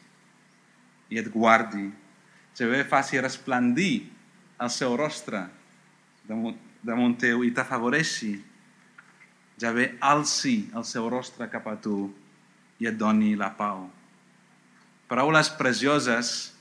i 1.10 1.22
et 1.22 1.32
guardi. 1.32 1.88
Javé 2.60 2.84
faci 2.84 3.24
resplendir 3.24 4.10
el 4.62 4.70
seu 4.70 4.98
rostre 5.00 5.46
damunt, 6.28 6.60
damunt 6.84 7.16
teu 7.20 7.44
i 7.48 7.52
t'afavoreixi. 7.56 8.36
Javé 9.64 9.94
alci 10.04 10.68
el 10.76 10.86
seu 10.88 11.08
rostre 11.10 11.48
cap 11.48 11.68
a 11.72 11.78
tu 11.80 12.10
i 12.84 12.90
et 12.90 12.98
doni 13.00 13.38
la 13.40 13.54
pau. 13.56 13.88
Paraules 15.08 15.50
precioses 15.56 16.53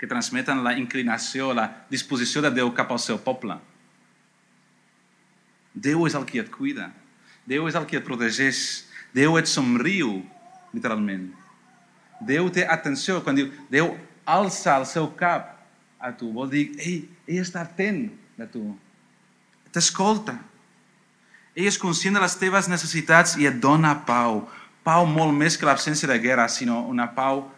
que 0.00 0.08
transmeten 0.08 0.62
la 0.64 0.72
inclinació, 0.80 1.50
la 1.52 1.66
disposició 1.92 2.40
de 2.40 2.50
Déu 2.56 2.70
cap 2.72 2.88
al 2.88 3.02
seu 3.02 3.18
poble. 3.20 3.58
Déu 5.76 6.06
és 6.08 6.16
el 6.16 6.24
qui 6.24 6.40
et 6.40 6.48
cuida. 6.48 6.88
Déu 7.44 7.68
és 7.68 7.76
el 7.76 7.84
qui 7.84 7.98
et 7.98 8.06
protegeix. 8.06 8.86
Déu 9.12 9.36
et 9.36 9.50
somriu 9.50 10.22
literalment. 10.72 11.28
Déu 12.24 12.48
té 12.48 12.64
atenció 12.64 13.20
quan 13.20 13.36
diu 13.36 13.52
Déu 13.68 13.92
alça 14.24 14.78
el 14.80 14.88
seu 14.88 15.10
cap 15.20 15.52
a 16.00 16.14
tu. 16.16 16.32
Vol 16.32 16.48
dir, 16.48 16.64
ell, 16.80 17.04
ell 17.28 17.44
està 17.44 17.66
atent 17.66 18.06
de 18.40 18.48
tu. 18.48 18.64
T'escolta. 19.74 20.38
Ell 21.52 21.68
és 21.68 21.78
conscient 21.78 22.16
de 22.16 22.24
les 22.24 22.40
teves 22.40 22.72
necessitats 22.72 23.36
i 23.36 23.44
et 23.50 23.60
dona 23.60 23.98
pau. 24.08 24.46
Pau 24.80 25.04
molt 25.04 25.36
més 25.36 25.60
que 25.60 25.68
l'absència 25.68 26.08
de 26.08 26.16
guerra, 26.24 26.48
sinó 26.48 26.86
una 26.88 27.10
pau 27.12 27.50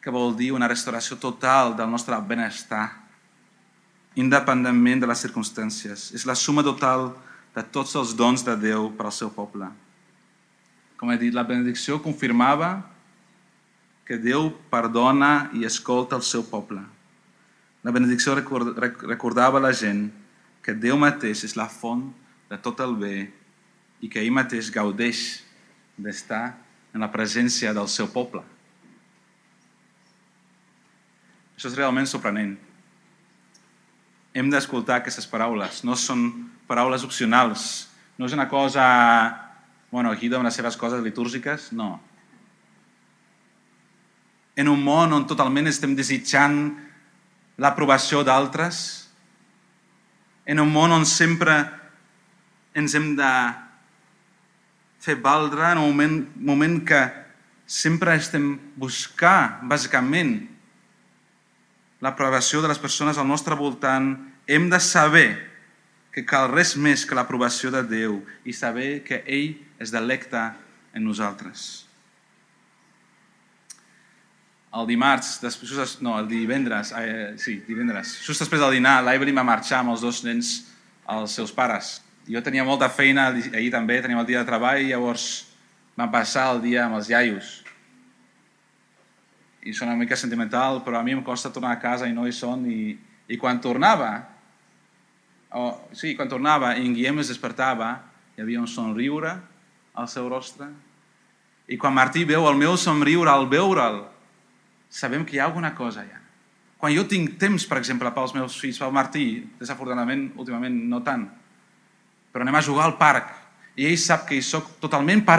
que 0.00 0.12
vol 0.12 0.32
dir 0.36 0.50
una 0.56 0.68
restauració 0.68 1.18
total 1.20 1.74
del 1.76 1.90
nostre 1.90 2.16
benestar, 2.26 2.86
independentment 4.16 5.02
de 5.02 5.10
les 5.10 5.22
circumstàncies. 5.26 6.10
És 6.16 6.26
la 6.26 6.34
suma 6.34 6.64
total 6.66 7.10
de 7.54 7.62
tots 7.62 7.94
els 8.00 8.16
dons 8.16 8.42
de 8.46 8.56
Déu 8.56 8.90
per 8.96 9.10
al 9.10 9.14
seu 9.14 9.30
poble 9.34 9.68
com 11.00 11.08
he 11.08 11.16
dit, 11.16 11.32
la 11.32 11.46
benedicció 11.48 11.96
confirmava 12.04 12.82
que 14.04 14.18
Déu 14.20 14.50
perdona 14.68 15.48
i 15.56 15.64
escolta 15.64 16.18
el 16.18 16.24
seu 16.28 16.42
poble. 16.44 16.82
La 17.80 17.94
benedicció 17.96 18.34
recordava 18.36 19.56
a 19.56 19.64
la 19.64 19.70
gent 19.72 20.10
que 20.60 20.74
Déu 20.76 20.98
mateix 21.00 21.46
és 21.48 21.56
la 21.56 21.70
font 21.72 22.02
de 22.50 22.58
tot 22.60 22.82
el 22.84 22.92
bé 23.00 23.30
i 24.04 24.12
que 24.12 24.20
ell 24.20 24.34
mateix 24.36 24.68
gaudeix 24.74 25.40
d'estar 25.96 26.50
en 26.92 27.00
la 27.00 27.08
presència 27.08 27.72
del 27.72 27.88
seu 27.88 28.10
poble. 28.12 28.44
Això 31.60 31.68
és 31.68 31.76
realment 31.76 32.06
sorprenent. 32.08 32.54
Hem 34.32 34.48
d'escoltar 34.48 35.02
aquestes 35.02 35.26
paraules. 35.28 35.82
No 35.84 35.92
són 35.92 36.22
paraules 36.64 37.04
opcionals. 37.04 37.66
No 38.16 38.24
és 38.24 38.32
una 38.32 38.46
cosa 38.48 38.86
bueno, 39.90 40.08
aquí 40.08 40.32
amb 40.32 40.46
les 40.48 40.56
seves 40.56 40.78
coses 40.80 41.02
litúrgiques, 41.04 41.68
no. 41.76 42.00
En 44.56 44.72
un 44.72 44.80
món 44.80 45.12
on 45.12 45.26
totalment 45.28 45.68
estem 45.68 45.92
desitjant 45.98 46.70
l'aprovació 47.60 48.22
d'altres, 48.24 48.78
en 50.48 50.64
un 50.64 50.72
món 50.72 50.96
on 50.96 51.04
sempre 51.04 51.58
ens 52.72 52.96
hem 52.96 53.12
de 53.20 53.32
fer 55.04 55.20
valdre, 55.20 55.74
en 55.74 55.82
un 55.84 55.92
moment, 55.92 56.16
moment 56.40 56.80
que 56.88 57.04
sempre 57.68 58.16
estem 58.16 58.54
buscant, 58.80 59.60
bàsicament, 59.68 60.38
l'aprovació 62.00 62.62
de 62.64 62.70
les 62.70 62.80
persones 62.80 63.18
al 63.18 63.28
nostre 63.28 63.56
voltant, 63.56 64.14
hem 64.48 64.68
de 64.72 64.80
saber 64.80 65.28
que 66.10 66.24
cal 66.26 66.50
res 66.50 66.74
més 66.76 67.04
que 67.06 67.14
l'aprovació 67.14 67.70
de 67.70 67.84
Déu 67.86 68.18
i 68.44 68.54
saber 68.56 69.04
que 69.06 69.22
ell 69.26 69.54
es 69.78 69.92
delecta 69.94 70.54
en 70.96 71.06
nosaltres. 71.06 71.86
El 74.70 74.86
dimarts, 74.86 75.40
després, 75.42 75.96
no, 76.02 76.14
el 76.18 76.28
divendres, 76.30 76.92
eh, 76.94 77.34
sí, 77.42 77.56
divendres, 77.66 78.20
just 78.22 78.42
després 78.42 78.62
del 78.62 78.76
dinar, 78.78 79.00
l'Evelyn 79.02 79.40
va 79.40 79.46
marxar 79.46 79.80
amb 79.80 79.94
els 79.94 80.04
dos 80.04 80.22
nens 80.22 80.52
als 81.10 81.34
seus 81.34 81.50
pares. 81.50 81.98
Jo 82.30 82.42
tenia 82.42 82.62
molta 82.66 82.86
feina, 82.88 83.32
ahir 83.34 83.72
també 83.74 83.98
teníem 83.98 84.20
el 84.22 84.28
dia 84.28 84.44
de 84.44 84.46
treball, 84.46 84.78
i 84.78 84.92
llavors 84.92 85.26
vam 85.98 86.12
passar 86.12 86.52
el 86.54 86.62
dia 86.62 86.84
amb 86.86 87.00
els 87.00 87.10
iaios. 87.10 87.59
I 89.66 89.74
són 89.76 89.90
una 89.90 90.00
mica 90.00 90.16
sentimental, 90.16 90.80
però 90.84 91.00
a 91.00 91.04
mi 91.04 91.12
em 91.12 91.24
costa 91.24 91.52
tornar 91.52 91.74
a 91.74 91.80
casa 91.82 92.08
i 92.08 92.14
no 92.16 92.26
hi 92.26 92.32
són. 92.32 92.64
I, 92.70 92.94
i 93.28 93.38
quan 93.40 93.60
tornava, 93.60 94.10
o, 95.52 95.66
sí, 95.92 96.14
quan 96.16 96.30
tornava 96.30 96.74
i 96.78 96.86
en 96.86 96.94
Guillem 96.96 97.20
es 97.20 97.32
despertava, 97.32 97.92
hi 98.36 98.44
havia 98.44 98.62
un 98.62 98.70
somriure 98.70 99.34
al 99.94 100.08
seu 100.08 100.28
rostre. 100.30 100.70
I 101.70 101.76
quan 101.78 101.94
Martí 101.94 102.24
veu 102.26 102.48
el 102.48 102.56
meu 102.58 102.76
somriure 102.80 103.30
al 103.30 103.46
veure'l, 103.50 104.00
sabem 104.90 105.26
que 105.26 105.36
hi 105.36 105.42
ha 105.42 105.46
alguna 105.46 105.74
cosa 105.76 106.02
allà. 106.02 106.18
Quan 106.80 106.94
jo 106.96 107.04
tinc 107.04 107.36
temps, 107.38 107.66
per 107.68 107.76
exemple, 107.78 108.10
pels 108.16 108.32
meus 108.32 108.56
fills, 108.56 108.78
pel 108.80 108.94
Martí, 108.96 109.26
desafortunadament, 109.60 110.30
últimament 110.40 110.78
no 110.88 111.02
tant, 111.04 111.26
però 112.32 112.46
anem 112.46 112.56
a 112.56 112.64
jugar 112.64 112.86
al 112.88 112.96
parc 112.98 113.34
i 113.76 113.86
ell 113.90 113.98
sap 114.00 114.24
que 114.28 114.38
hi 114.38 114.42
soc 114.44 114.78
totalment 114.82 115.22
per 115.26 115.38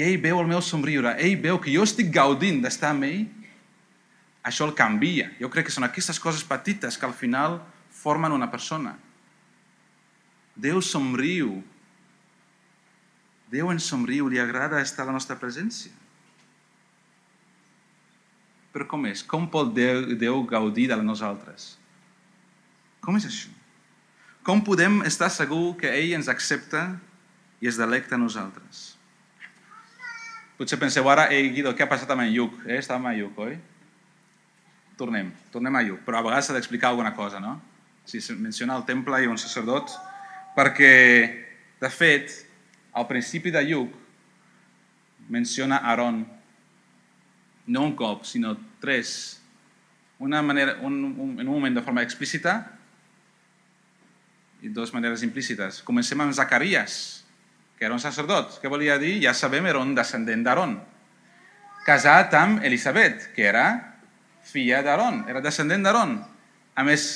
ell 0.00 0.16
veu 0.22 0.40
el 0.40 0.48
meu 0.48 0.62
somriure, 0.64 1.12
ell 1.20 1.36
veu 1.36 1.58
que 1.60 1.72
jo 1.74 1.84
estic 1.84 2.08
gaudint 2.14 2.62
d'estar 2.64 2.94
amb 2.94 3.04
ell, 3.04 3.26
això 4.42 4.66
el 4.66 4.74
canvia. 4.74 5.30
Jo 5.38 5.50
crec 5.52 5.68
que 5.68 5.74
són 5.74 5.86
aquestes 5.86 6.18
coses 6.20 6.42
petites 6.44 6.96
que 6.98 7.06
al 7.06 7.14
final 7.14 7.60
formen 7.92 8.32
una 8.32 8.50
persona. 8.50 8.96
Déu 10.56 10.80
somriu. 10.82 11.60
Déu 13.52 13.70
ens 13.70 13.84
somriu, 13.84 14.28
li 14.28 14.40
agrada 14.40 14.80
estar 14.80 15.04
a 15.04 15.10
la 15.10 15.16
nostra 15.16 15.36
presència. 15.36 15.92
Però 18.72 18.88
com 18.88 19.04
és? 19.06 19.20
Com 19.22 19.44
pot 19.52 19.74
Déu, 19.76 20.16
Déu 20.16 20.40
gaudir 20.48 20.88
de 20.88 20.96
nosaltres? 21.04 21.76
Com 23.04 23.18
és 23.20 23.28
això? 23.28 23.52
Com 24.42 24.62
podem 24.64 25.02
estar 25.06 25.28
segur 25.30 25.76
que 25.78 25.90
ell 25.92 26.16
ens 26.16 26.30
accepta 26.32 26.88
i 27.62 27.68
es 27.70 27.78
delecta 27.78 28.16
a 28.16 28.18
nosaltres? 28.18 28.91
Potser 30.58 30.78
penseu 30.78 31.08
ara, 31.10 31.28
ei 31.32 31.50
Guido, 31.54 31.72
què 31.74 31.84
ha 31.84 31.90
passat 31.90 32.10
amb 32.12 32.24
en 32.26 32.32
Lluc? 32.34 32.58
Eh? 32.66 32.78
Estàvem 32.78 33.08
a 33.08 33.14
Lluc, 33.16 33.38
oi? 33.40 33.56
Tornem, 35.00 35.32
tornem 35.50 35.78
a 35.78 35.82
Lluc, 35.86 36.02
però 36.06 36.20
a 36.20 36.26
vegades 36.26 36.50
s'ha 36.50 36.56
d'explicar 36.56 36.92
alguna 36.92 37.14
cosa, 37.16 37.40
no? 37.40 37.56
Si 38.04 38.20
es 38.20 38.28
menciona 38.36 38.76
el 38.76 38.84
temple 38.86 39.22
i 39.22 39.30
un 39.30 39.40
sacerdot, 39.40 39.94
perquè, 40.56 40.92
de 41.80 41.90
fet, 41.90 42.34
al 42.92 43.08
principi 43.08 43.50
de 43.54 43.64
Lluc 43.64 43.96
menciona 45.32 45.80
Aaron, 45.88 46.20
no 47.66 47.84
un 47.86 47.96
cop, 47.96 48.26
sinó 48.28 48.56
tres, 48.82 49.40
una 50.18 50.42
manera, 50.42 50.76
un, 50.82 51.02
un, 51.04 51.40
en 51.40 51.48
un 51.48 51.54
moment 51.54 51.74
de 51.74 51.82
forma 51.82 52.02
explícita 52.02 52.60
i 54.62 54.70
dues 54.70 54.92
maneres 54.94 55.24
implícites. 55.26 55.80
Comencem 55.82 56.20
amb 56.22 56.34
Zacarias, 56.36 57.21
que 57.82 57.86
era 57.86 57.96
un 57.96 57.98
sacerdot. 57.98 58.60
Què 58.62 58.70
volia 58.70 58.94
dir? 58.94 59.16
Ja 59.24 59.32
sabem, 59.34 59.64
era 59.66 59.80
un 59.82 59.96
descendent 59.96 60.44
d'Aaron. 60.46 60.76
Casat 61.82 62.30
amb 62.38 62.62
Elisabet, 62.62 63.24
que 63.34 63.42
era 63.42 63.64
filla 64.46 64.84
d'Aaron, 64.86 65.24
era 65.26 65.40
descendent 65.42 65.82
d'Aaron. 65.82 66.12
A 66.78 66.84
més, 66.86 67.06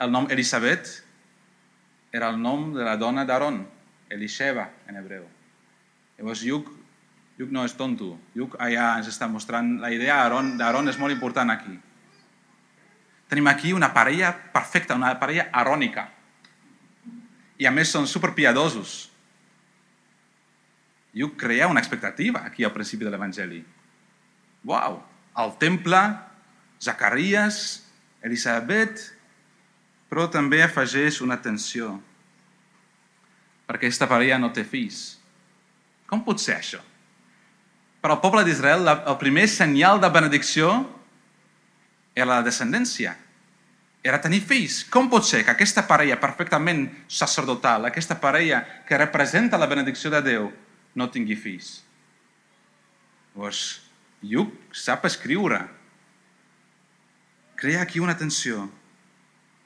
el 0.00 0.14
nom 0.14 0.24
Elisabet 0.32 0.88
era 2.16 2.30
el 2.32 2.40
nom 2.40 2.70
de 2.72 2.86
la 2.86 2.94
dona 2.96 3.26
d'Aaron, 3.28 3.58
Elisheva, 4.08 4.64
en 4.88 4.96
hebreu. 4.96 5.26
Llavors, 6.16 6.46
Lluc, 6.48 6.70
Lluc 7.36 7.52
no 7.52 7.66
és 7.68 7.74
tonto. 7.76 8.14
Lluc 8.32 8.56
allà 8.56 8.94
ens 8.96 9.10
està 9.12 9.28
mostrant 9.28 9.74
la 9.82 9.90
idea 9.92 10.16
d'Aaron 10.30 10.88
és 10.88 10.96
molt 10.96 11.12
important 11.12 11.52
aquí. 11.52 11.74
Tenim 13.28 13.52
aquí 13.52 13.74
una 13.76 13.92
parella 13.92 14.32
perfecta, 14.32 14.96
una 14.96 15.12
parella 15.20 15.50
arònica. 15.52 16.06
I 17.60 17.68
a 17.68 17.74
més 17.76 17.92
són 17.92 18.08
superpiadosos. 18.08 18.96
Lluc 21.16 21.36
crea 21.40 21.68
una 21.68 21.80
expectativa 21.80 22.44
aquí 22.44 22.64
al 22.64 22.74
principi 22.74 23.06
de 23.06 23.12
l'Evangeli. 23.12 23.62
Uau! 24.68 24.98
El 25.36 25.52
temple, 25.60 26.00
Zacarias, 26.80 27.84
Elisabet, 28.24 29.00
però 30.08 30.26
també 30.32 30.62
afegeix 30.64 31.20
una 31.24 31.36
tensió 31.42 31.94
perquè 33.66 33.88
aquesta 33.88 34.06
parella 34.06 34.38
no 34.38 34.52
té 34.54 34.62
fills. 34.64 35.16
Com 36.06 36.22
pot 36.22 36.38
ser 36.38 36.54
això? 36.60 36.78
Per 38.00 38.12
al 38.12 38.20
poble 38.22 38.44
d'Israel, 38.46 38.86
el 38.86 39.16
primer 39.18 39.48
senyal 39.50 39.98
de 39.98 40.10
benedicció 40.14 40.70
era 42.14 42.36
la 42.36 42.44
descendència, 42.46 43.16
era 44.06 44.20
tenir 44.22 44.38
fills. 44.46 44.84
Com 44.86 45.10
pot 45.10 45.26
ser 45.26 45.42
que 45.42 45.50
aquesta 45.56 45.82
parella 45.88 46.20
perfectament 46.22 46.86
sacerdotal, 47.10 47.88
aquesta 47.88 48.20
parella 48.22 48.62
que 48.86 49.00
representa 49.02 49.58
la 49.58 49.66
benedicció 49.66 50.12
de 50.14 50.22
Déu, 50.22 50.46
no 50.96 51.10
tingui 51.12 51.36
fills? 51.38 51.80
Llavors, 53.34 53.86
Lluc 54.24 54.74
sap 54.74 55.04
escriure. 55.04 55.60
Crea 57.56 57.82
aquí 57.82 58.00
una 58.00 58.16
tensió. 58.16 58.64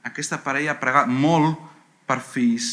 Aquesta 0.07 0.41
parella 0.43 0.75
ha 0.75 0.81
pregat 0.81 1.11
molt 1.11 1.59
per 2.09 2.19
fills 2.25 2.71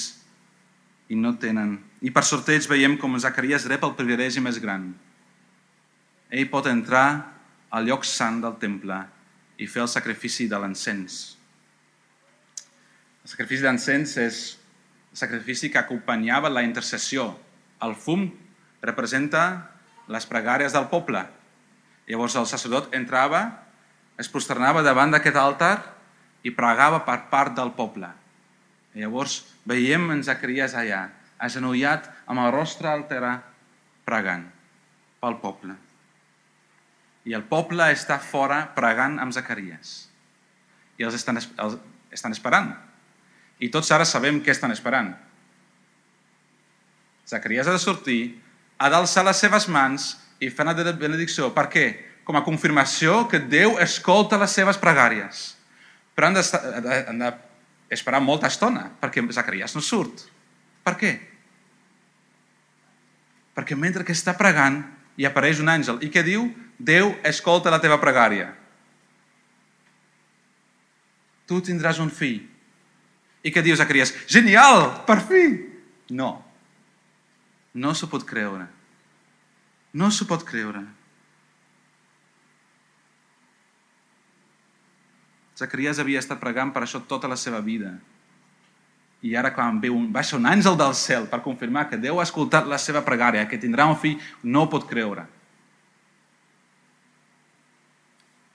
i 1.10 1.18
no 1.18 1.36
tenen. 1.40 1.78
I 2.02 2.12
per 2.14 2.24
sorteig 2.26 2.68
veiem 2.70 2.98
com 3.00 3.18
Zacarias 3.20 3.68
rep 3.70 3.86
el 3.86 3.96
privilegi 3.98 4.44
més 4.44 4.60
gran. 4.62 4.90
Ell 6.30 6.50
pot 6.52 6.68
entrar 6.70 7.08
al 7.72 7.88
lloc 7.88 8.06
sant 8.06 8.42
del 8.44 8.58
temple 8.60 9.00
i 9.58 9.68
fer 9.68 9.84
el 9.86 9.92
sacrifici 9.92 10.48
de 10.50 10.60
l'encens. 10.62 11.38
El 13.24 13.32
sacrifici 13.32 13.66
d'encens 13.66 14.18
és 14.24 14.42
el 15.12 15.20
sacrifici 15.20 15.72
que 15.72 15.82
acompanyava 15.82 16.52
la 16.52 16.64
intercessió. 16.66 17.32
El 17.84 17.96
fum 17.96 18.28
representa 18.84 19.44
les 20.12 20.28
pregàries 20.30 20.74
del 20.76 20.88
poble. 20.92 21.24
Llavors 22.08 22.38
el 22.40 22.48
sacerdot 22.48 22.94
entrava, 22.96 23.44
es 24.18 24.30
prosternava 24.32 24.84
davant 24.86 25.12
d'aquest 25.14 25.38
altar 25.38 25.76
i 26.48 26.54
pregava 26.56 27.04
per 27.06 27.20
part 27.32 27.56
del 27.58 27.74
poble. 27.78 28.10
I 28.96 29.04
llavors 29.04 29.42
veiem 29.68 30.10
en 30.14 30.24
Zacarias 30.24 30.74
allà, 30.78 31.08
agenollat 31.38 32.08
amb 32.26 32.42
el 32.46 32.54
rostre 32.56 32.90
alterat, 32.90 33.44
pregant 34.08 34.48
pel 35.22 35.38
poble. 35.44 35.76
I 37.28 37.36
el 37.36 37.44
poble 37.50 37.90
està 37.92 38.18
fora 38.24 38.62
pregant 38.76 39.18
amb 39.20 39.36
Zacarias. 39.36 40.08
I 40.98 41.06
els 41.06 41.18
estan, 41.18 41.38
els 41.38 41.76
estan 42.16 42.34
esperant. 42.34 42.72
I 43.60 43.70
tots 43.74 43.92
ara 43.92 44.06
sabem 44.08 44.40
què 44.42 44.54
estan 44.54 44.72
esperant. 44.72 45.12
Zacarias 47.28 47.68
ha 47.68 47.76
de 47.76 47.84
sortir, 47.84 48.22
ha 48.78 48.90
d'alçar 48.94 49.26
les 49.26 49.40
seves 49.42 49.68
mans 49.68 50.16
i 50.40 50.50
fer 50.54 50.66
una 50.66 50.76
benedicció. 50.94 51.50
Per 51.54 51.68
què? 51.74 51.86
Com 52.28 52.38
a 52.38 52.44
confirmació 52.46 53.26
que 53.32 53.40
Déu 53.40 53.78
escolta 53.82 54.38
les 54.38 54.54
seves 54.54 54.78
pregàries. 54.78 55.56
Però 56.16 56.30
han 56.30 56.38
d'esperar 56.38 58.22
molta 58.22 58.50
estona 58.52 58.90
perquè 59.02 59.24
Zacarias 59.32 59.76
no 59.76 59.82
surt. 59.82 60.28
Per 60.84 60.96
què? 61.00 61.14
Perquè 63.58 63.76
mentre 63.76 64.06
que 64.06 64.14
està 64.14 64.38
pregant 64.38 64.84
hi 65.18 65.26
apareix 65.26 65.60
un 65.60 65.70
àngel. 65.74 66.00
I 66.06 66.12
què 66.14 66.24
diu? 66.24 66.46
Déu 66.78 67.16
escolta 67.26 67.74
la 67.74 67.82
teva 67.82 67.98
pregària. 68.02 68.52
Tu 71.50 71.62
tindràs 71.66 71.98
un 72.04 72.12
fill. 72.14 72.44
I 73.42 73.54
què 73.54 73.64
diu 73.64 73.78
Zacarias? 73.80 74.14
Genial! 74.30 75.06
Per 75.08 75.18
fi! 75.24 75.44
No. 76.14 76.36
No 77.78 77.94
s'ho 77.94 78.10
pot 78.10 78.26
creure. 78.26 78.66
No 79.94 80.10
s'ho 80.10 80.26
pot 80.30 80.44
creure. 80.48 80.82
Zacarias 85.58 86.02
havia 86.02 86.22
estat 86.22 86.42
pregant 86.42 86.74
per 86.74 86.84
això 86.86 87.02
tota 87.10 87.30
la 87.30 87.38
seva 87.38 87.62
vida. 87.66 87.96
I 89.26 89.34
ara 89.38 89.54
quan 89.54 89.80
ve 89.82 89.90
un, 89.90 90.12
baixa 90.14 90.38
un 90.38 90.46
àngel 90.46 90.78
del 90.78 90.94
cel 90.98 91.26
per 91.30 91.42
confirmar 91.46 91.88
que 91.90 91.98
Déu 92.02 92.20
ha 92.22 92.26
escoltat 92.28 92.70
la 92.70 92.78
seva 92.82 93.02
pregària, 93.06 93.48
que 93.50 93.62
tindrà 93.62 93.88
un 93.90 93.98
fill, 93.98 94.20
no 94.44 94.66
ho 94.66 94.70
pot 94.74 94.86
creure. 94.90 95.26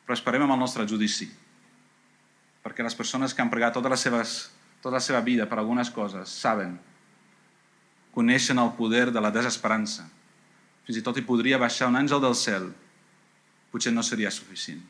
Però 0.07 0.15
esperem 0.19 0.47
amb 0.47 0.55
el 0.55 0.63
nostre 0.63 0.87
judici. 0.87 1.29
Perquè 2.63 2.87
les 2.87 2.95
persones 2.95 3.35
que 3.35 3.43
han 3.43 3.51
pregat 3.51 3.75
totes 3.75 3.91
les 3.91 4.07
seves, 4.07 4.39
tota 4.83 4.99
la 4.99 5.03
seva 5.03 5.23
vida 5.27 5.49
per 5.51 5.59
algunes 5.59 5.91
coses 5.91 6.31
saben, 6.31 6.79
coneixen 8.13 8.61
el 8.61 8.75
poder 8.77 9.11
de 9.13 9.21
la 9.25 9.33
desesperança. 9.35 10.07
Fins 10.87 10.99
i 10.99 11.05
tot 11.05 11.17
hi 11.17 11.25
podria 11.27 11.61
baixar 11.61 11.89
un 11.89 11.99
àngel 11.99 12.21
del 12.23 12.37
cel. 12.37 12.69
Potser 13.73 13.93
no 13.95 14.05
seria 14.05 14.31
suficient. 14.31 14.83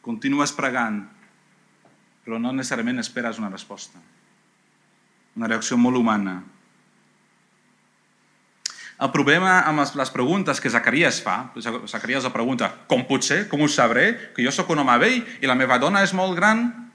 Continues 0.00 0.54
pregant, 0.56 1.02
però 2.24 2.40
no 2.40 2.54
necessàriament 2.56 3.02
esperes 3.02 3.38
una 3.38 3.52
resposta. 3.52 4.00
Una 5.36 5.50
reacció 5.50 5.76
molt 5.78 6.00
humana. 6.00 6.40
El 9.00 9.12
problema 9.12 9.60
amb 9.64 9.80
les 9.96 10.10
preguntes 10.12 10.58
que 10.60 10.72
Zacarias 10.72 11.22
fa, 11.24 11.52
Zacarias 11.88 12.26
la 12.26 12.34
pregunta, 12.34 12.68
com 12.88 13.06
pot 13.08 13.24
ser, 13.24 13.46
com 13.48 13.62
ho 13.62 13.68
sabré, 13.68 14.32
que 14.34 14.44
jo 14.44 14.52
sóc 14.52 14.72
un 14.74 14.82
home 14.82 14.96
vell 15.00 15.20
i 15.40 15.48
la 15.48 15.56
meva 15.56 15.78
dona 15.80 16.02
és 16.04 16.12
molt 16.16 16.36
gran? 16.36 16.89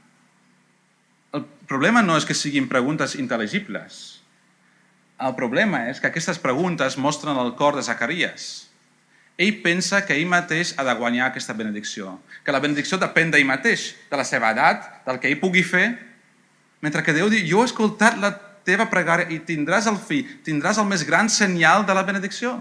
Problema 1.65 2.03
no 2.05 2.17
és 2.19 2.27
que 2.27 2.37
siguin 2.37 2.69
preguntes 2.69 3.15
intel·ligibles. 3.17 4.21
El 5.25 5.33
problema 5.39 5.85
és 5.89 6.01
que 6.01 6.11
aquestes 6.11 6.37
preguntes 6.43 6.99
mostren 7.01 7.39
el 7.41 7.55
cor 7.57 7.77
de 7.77 7.83
Zacarias 7.83 8.65
ell 9.37 9.57
pensa 9.61 10.05
que 10.07 10.15
ell 10.15 10.29
mateix 10.31 10.73
ha 10.79 10.83
de 10.87 10.93
guanyar 10.95 11.27
aquesta 11.27 11.53
benedicció, 11.53 12.13
que 12.43 12.53
la 12.55 12.61
benedicció 12.63 12.97
depèn 13.01 13.33
d'ell 13.33 13.47
mateix, 13.47 13.89
de 14.09 14.19
la 14.19 14.23
seva 14.23 14.53
edat, 14.55 14.85
del 15.07 15.19
que 15.19 15.27
ell 15.27 15.41
pugui 15.41 15.63
fer, 15.63 15.89
mentre 16.81 17.03
que 17.03 17.15
Déu 17.15 17.27
diu, 17.31 17.43
jo 17.43 17.63
he 17.63 17.67
escoltat 17.67 18.15
la 18.21 18.31
teva 18.65 18.87
pregària 18.87 19.27
i 19.35 19.41
tindràs 19.43 19.89
el 19.91 19.99
fill, 19.99 20.23
tindràs 20.45 20.79
el 20.79 20.87
més 20.87 21.03
gran 21.03 21.27
senyal 21.29 21.83
de 21.85 21.97
la 21.97 22.05
benedicció. 22.07 22.55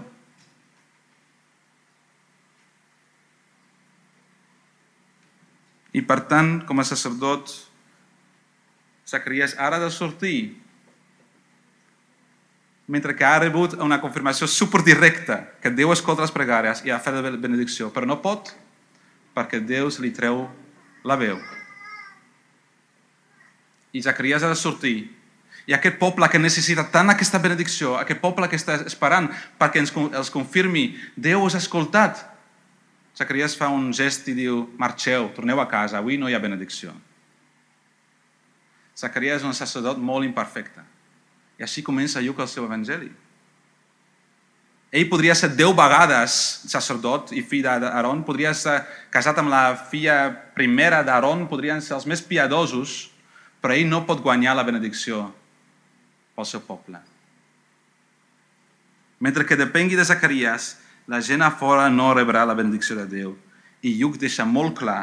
I 5.95 6.03
per 6.03 6.25
tant, 6.27 6.57
com 6.67 6.83
a 6.83 6.83
sacerdot, 6.83 7.53
Zacarias 9.05 9.55
ara 9.57 9.79
de 9.79 9.91
sortir 9.93 10.65
mentre 12.87 13.15
que 13.15 13.25
ha 13.25 13.39
rebut 13.39 13.73
una 13.81 13.99
confirmació 14.01 14.47
superdirecta 14.47 15.39
que 15.61 15.73
Déu 15.73 15.93
escolta 15.93 16.25
les 16.25 16.33
pregàries 16.33 16.83
i 16.85 16.93
ha 16.93 17.01
fet 17.01 17.17
la 17.17 17.33
benedicció, 17.33 17.89
però 17.93 18.05
no 18.05 18.21
pot 18.21 18.53
perquè 19.35 19.59
Déu 19.61 19.89
li 19.99 20.11
treu 20.13 20.45
la 21.03 21.17
veu. 21.17 21.39
I 23.93 24.01
Zacarias 24.01 24.43
ha 24.43 24.51
de 24.51 24.59
sortir. 24.59 25.09
I 25.65 25.73
aquest 25.73 25.97
poble 25.97 26.27
que 26.29 26.37
necessita 26.37 26.85
tant 26.93 27.09
aquesta 27.09 27.39
benedicció, 27.41 27.95
aquest 27.97 28.21
poble 28.21 28.49
que 28.49 28.57
està 28.59 28.77
esperant 28.85 29.31
perquè 29.57 29.81
ens, 29.81 29.93
els 30.13 30.29
confirmi, 30.29 30.91
Déu 31.15 31.41
us 31.45 31.55
ha 31.55 31.63
escoltat. 31.63 32.21
Zacarias 33.17 33.55
fa 33.57 33.71
un 33.73 33.89
gest 33.95 34.27
i 34.29 34.35
diu, 34.37 34.65
marxeu, 34.77 35.31
torneu 35.33 35.61
a 35.61 35.69
casa, 35.71 35.97
avui 35.97 36.19
no 36.21 36.29
hi 36.29 36.35
ha 36.35 36.43
benedicció. 36.43 36.93
Zacarias 38.95 39.41
és 39.41 39.47
un 39.47 39.55
sacerdot 39.55 39.99
molt 39.99 40.25
imperfecte. 40.25 40.81
I 41.59 41.67
així 41.67 41.83
comença 41.83 42.23
Lluc 42.23 42.39
el 42.39 42.51
seu 42.51 42.65
evangeli. 42.65 43.11
Ell 44.95 45.09
podria 45.11 45.35
ser 45.35 45.49
deu 45.59 45.73
vegades 45.75 46.35
sacerdot 46.71 47.33
i 47.35 47.41
fill 47.43 47.65
d'Aaron, 47.65 48.23
podria 48.23 48.53
ser 48.55 48.77
casat 49.11 49.41
amb 49.41 49.51
la 49.51 49.75
filla 49.91 50.29
primera 50.55 51.01
d'Aaron, 51.03 51.43
podrien 51.51 51.83
ser 51.83 51.97
els 51.97 52.07
més 52.07 52.23
piadosos, 52.23 53.09
però 53.59 53.75
ell 53.75 53.89
no 53.91 54.05
pot 54.07 54.23
guanyar 54.23 54.55
la 54.55 54.63
benedicció 54.63 55.25
pel 56.35 56.47
seu 56.47 56.63
poble. 56.63 57.01
Mentre 59.19 59.43
que 59.47 59.59
depengui 59.59 59.99
de 59.99 60.07
Zacarias, 60.07 60.75
la 61.11 61.19
gent 61.19 61.43
a 61.43 61.51
fora 61.51 61.89
no 61.89 62.13
rebrà 62.15 62.45
la 62.47 62.55
benedicció 62.55 62.95
de 62.95 63.07
Déu. 63.11 63.35
I 63.83 63.97
Lluc 63.99 64.15
deixa 64.21 64.47
molt 64.47 64.77
clar 64.79 65.01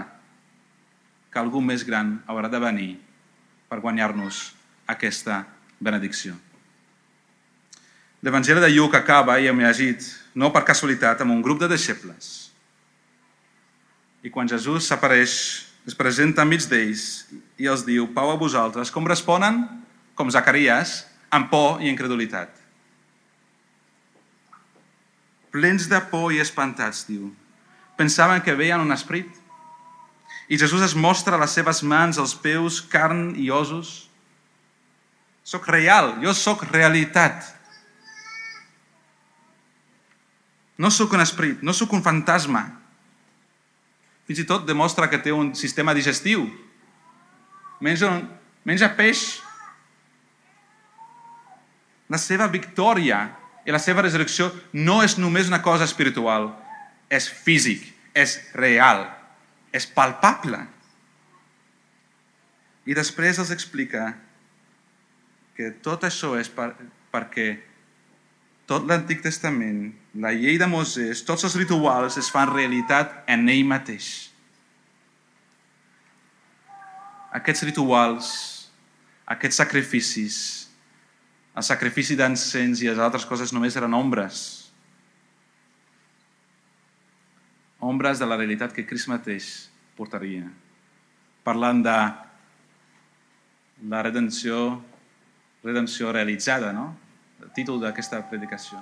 que 1.32 1.40
algú 1.40 1.60
més 1.60 1.84
gran 1.84 2.20
haurà 2.28 2.48
de 2.48 2.60
venir 2.60 2.92
per 3.72 3.80
guanyar-nos 3.80 4.50
aquesta 4.92 5.46
benedicció. 5.80 6.34
L'Evangeli 8.20 8.60
de 8.60 8.68
Lluc 8.68 8.98
acaba, 8.98 9.38
i 9.40 9.48
hem 9.48 9.62
llegit, 9.64 10.04
no 10.36 10.52
per 10.52 10.66
casualitat, 10.68 11.24
amb 11.24 11.32
un 11.32 11.40
grup 11.40 11.62
de 11.62 11.70
deixebles. 11.72 12.52
I 14.20 14.30
quan 14.30 14.50
Jesús 14.50 14.90
s'apareix, 14.90 15.32
es 15.88 15.96
presenta 15.96 16.44
enmig 16.44 16.68
d'ells 16.68 17.24
i 17.58 17.66
els 17.72 17.86
diu, 17.88 18.10
pau 18.12 18.30
a 18.30 18.36
vosaltres, 18.38 18.92
com 18.92 19.08
responen? 19.08 19.64
Com 20.14 20.30
Zacarias, 20.30 21.06
amb 21.32 21.48
por 21.50 21.80
i 21.80 21.88
incredulitat. 21.88 22.52
Plens 25.50 25.88
de 25.88 26.04
por 26.12 26.28
i 26.36 26.44
espantats, 26.44 27.06
diu. 27.08 27.32
Pensaven 27.96 28.44
que 28.44 28.54
veien 28.54 28.84
un 28.84 28.92
esprit. 28.92 29.41
I 30.52 30.58
Jesús 30.60 30.84
es 30.84 30.92
mostra 30.92 31.40
les 31.40 31.54
seves 31.56 31.80
mans, 31.80 32.20
els 32.20 32.34
peus, 32.36 32.82
carn 32.92 33.30
i 33.40 33.48
ossos, 33.48 34.12
Soc 35.42 35.66
real, 35.66 36.14
jo 36.22 36.32
sóc 36.34 36.62
realitat. 36.70 37.42
No 40.78 40.90
sóc 40.90 41.12
un 41.14 41.22
esperit, 41.22 41.62
no 41.66 41.74
sóc 41.74 41.92
un 41.92 42.02
fantasma. 42.02 42.62
Fins 44.26 44.42
i 44.42 44.46
tot 44.46 44.66
demostra 44.66 45.08
que 45.10 45.18
té 45.18 45.34
un 45.34 45.52
sistema 45.58 45.94
digestiu. 45.94 46.46
Menja, 47.82 48.14
menja 48.64 48.90
peix. 48.94 49.40
La 52.08 52.20
seva 52.22 52.46
victòria 52.46 53.24
i 53.66 53.74
la 53.74 53.82
seva 53.82 54.04
resurrecció 54.06 54.50
no 54.72 55.00
és 55.02 55.18
només 55.18 55.50
una 55.50 55.62
cosa 55.62 55.86
espiritual, 55.88 56.50
és 57.10 57.26
físic, 57.26 57.82
és 58.14 58.36
real, 58.54 59.06
és 59.72 59.88
palpable. 59.88 60.60
I 62.86 62.94
després 62.98 63.38
els 63.40 63.52
explica 63.54 64.12
que 65.56 65.70
tot 65.84 66.04
això 66.08 66.34
és 66.38 66.50
per, 66.52 66.72
perquè 67.12 67.46
tot 68.68 68.86
l'Antic 68.88 69.22
Testament, 69.24 69.90
la 70.14 70.32
llei 70.34 70.58
de 70.60 70.68
Moses, 70.70 71.22
tots 71.26 71.44
els 71.48 71.56
rituals 71.58 72.18
es 72.20 72.30
fan 72.32 72.50
realitat 72.52 73.22
en 73.30 73.48
ell 73.52 73.64
mateix. 73.68 74.30
Aquests 77.32 77.64
rituals, 77.64 78.26
aquests 79.34 79.60
sacrificis, 79.62 80.36
el 81.56 81.64
sacrifici 81.64 82.16
d'encens 82.16 82.80
i 82.80 82.88
les 82.88 83.00
altres 83.00 83.24
coses 83.28 83.52
només 83.52 83.76
eren 83.76 83.94
ombres. 83.96 84.61
Ombres 87.82 88.22
de 88.22 88.28
la 88.30 88.38
realitat 88.38 88.72
que 88.72 88.86
Crist 88.86 89.10
mateix 89.10 89.50
portaria. 89.98 90.46
Parlant 91.42 91.82
de 91.82 91.98
la 93.90 94.02
redenció 94.06 94.78
redempció 95.62 96.12
realitzada, 96.12 96.72
no? 96.72 96.92
El 97.42 97.50
títol 97.54 97.80
d'aquesta 97.82 98.22
predicació. 98.30 98.78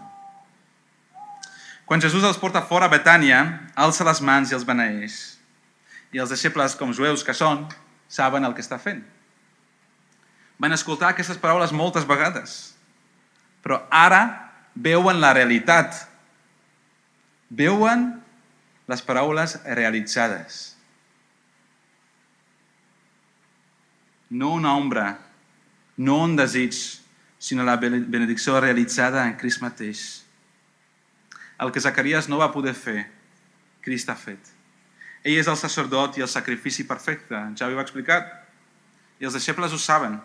Quan 1.85 2.01
Jesús 2.01 2.25
els 2.25 2.39
porta 2.39 2.63
fora 2.63 2.87
a 2.87 2.93
Betània, 2.93 3.41
alça 3.75 4.07
les 4.07 4.21
mans 4.23 4.51
i 4.51 4.57
els 4.57 4.67
beneeix. 4.67 5.17
I 6.15 6.21
els 6.23 6.31
deixebles, 6.33 6.77
com 6.79 6.95
jueus 6.95 7.25
que 7.27 7.35
són, 7.37 7.67
saben 8.09 8.45
el 8.47 8.55
que 8.55 8.65
està 8.65 8.79
fent. 8.79 9.03
Van 10.61 10.77
escoltar 10.77 11.11
aquestes 11.11 11.39
paraules 11.41 11.73
moltes 11.73 12.07
vegades, 12.07 12.75
però 13.65 13.81
ara 13.91 14.23
veuen 14.75 15.21
la 15.21 15.33
realitat. 15.35 15.97
Veuen 17.49 18.20
les 18.91 19.03
paraules 19.07 19.57
realitzades. 19.65 20.61
No 24.31 24.55
una 24.55 24.75
ombra 24.75 25.09
no 26.01 26.23
un 26.25 26.35
desig, 26.35 26.73
sinó 27.39 27.63
la 27.63 27.77
benedicció 27.77 28.59
realitzada 28.61 29.27
en 29.27 29.35
Crist 29.37 29.61
mateix. 29.61 30.25
El 31.61 31.73
que 31.73 31.81
Zacarias 31.81 32.29
no 32.29 32.39
va 32.41 32.55
poder 32.55 32.73
fer, 32.73 33.05
Crist 33.85 34.09
ha 34.09 34.17
fet. 34.17 34.41
Ell 35.21 35.37
és 35.37 35.51
el 35.53 35.59
sacerdot 35.61 36.17
i 36.17 36.25
el 36.25 36.33
sacrifici 36.33 36.87
perfecte, 36.89 37.37
ja 37.53 37.69
ho 37.69 37.77
he 37.77 37.83
explicat. 37.85 38.33
I 39.21 39.29
els 39.29 39.37
deixebles 39.37 39.77
ho 39.77 39.79
saben. 39.79 40.17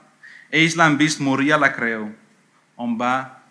Ells 0.47 0.79
l'han 0.79 0.95
vist 0.95 1.19
morir 1.19 1.51
a 1.51 1.59
la 1.59 1.73
creu, 1.75 2.07
on 2.79 2.95
va 2.95 3.41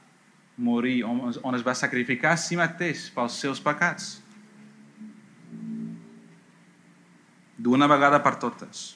morir, 0.56 1.02
on, 1.04 1.34
on 1.44 1.60
es 1.60 1.66
va 1.66 1.76
sacrificar 1.76 2.32
a 2.32 2.40
si 2.40 2.56
mateix 2.56 3.10
pels 3.12 3.36
seus 3.44 3.60
pecats. 3.60 4.14
D'una 7.64 7.88
vegada 7.88 8.20
per 8.20 8.36
totes 8.42 8.90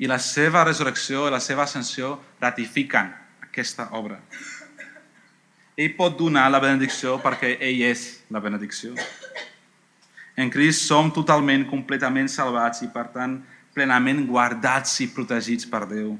i 0.00 0.08
la 0.08 0.18
seva 0.20 0.64
resurrecció 0.64 1.26
i 1.28 1.32
la 1.32 1.40
seva 1.44 1.66
ascensió 1.66 2.14
ratifiquen 2.40 3.10
aquesta 3.44 3.90
obra. 3.96 4.16
Ell 5.76 5.92
pot 5.96 6.16
donar 6.16 6.46
la 6.50 6.60
benedicció 6.60 7.18
perquè 7.20 7.54
ell 7.60 7.82
és 7.84 8.04
la 8.32 8.40
benedicció. 8.40 8.94
En 10.40 10.48
Crist 10.52 10.86
som 10.88 11.10
totalment, 11.12 11.66
completament 11.68 12.30
salvats 12.32 12.80
i, 12.84 12.88
per 12.88 13.10
tant, 13.12 13.36
plenament 13.76 14.24
guardats 14.28 14.96
i 15.04 15.10
protegits 15.12 15.68
per 15.68 15.84
Déu. 15.90 16.14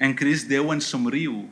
En 0.00 0.16
Crist 0.16 0.48
Déu 0.48 0.72
ens 0.72 0.88
somriu 0.88 1.44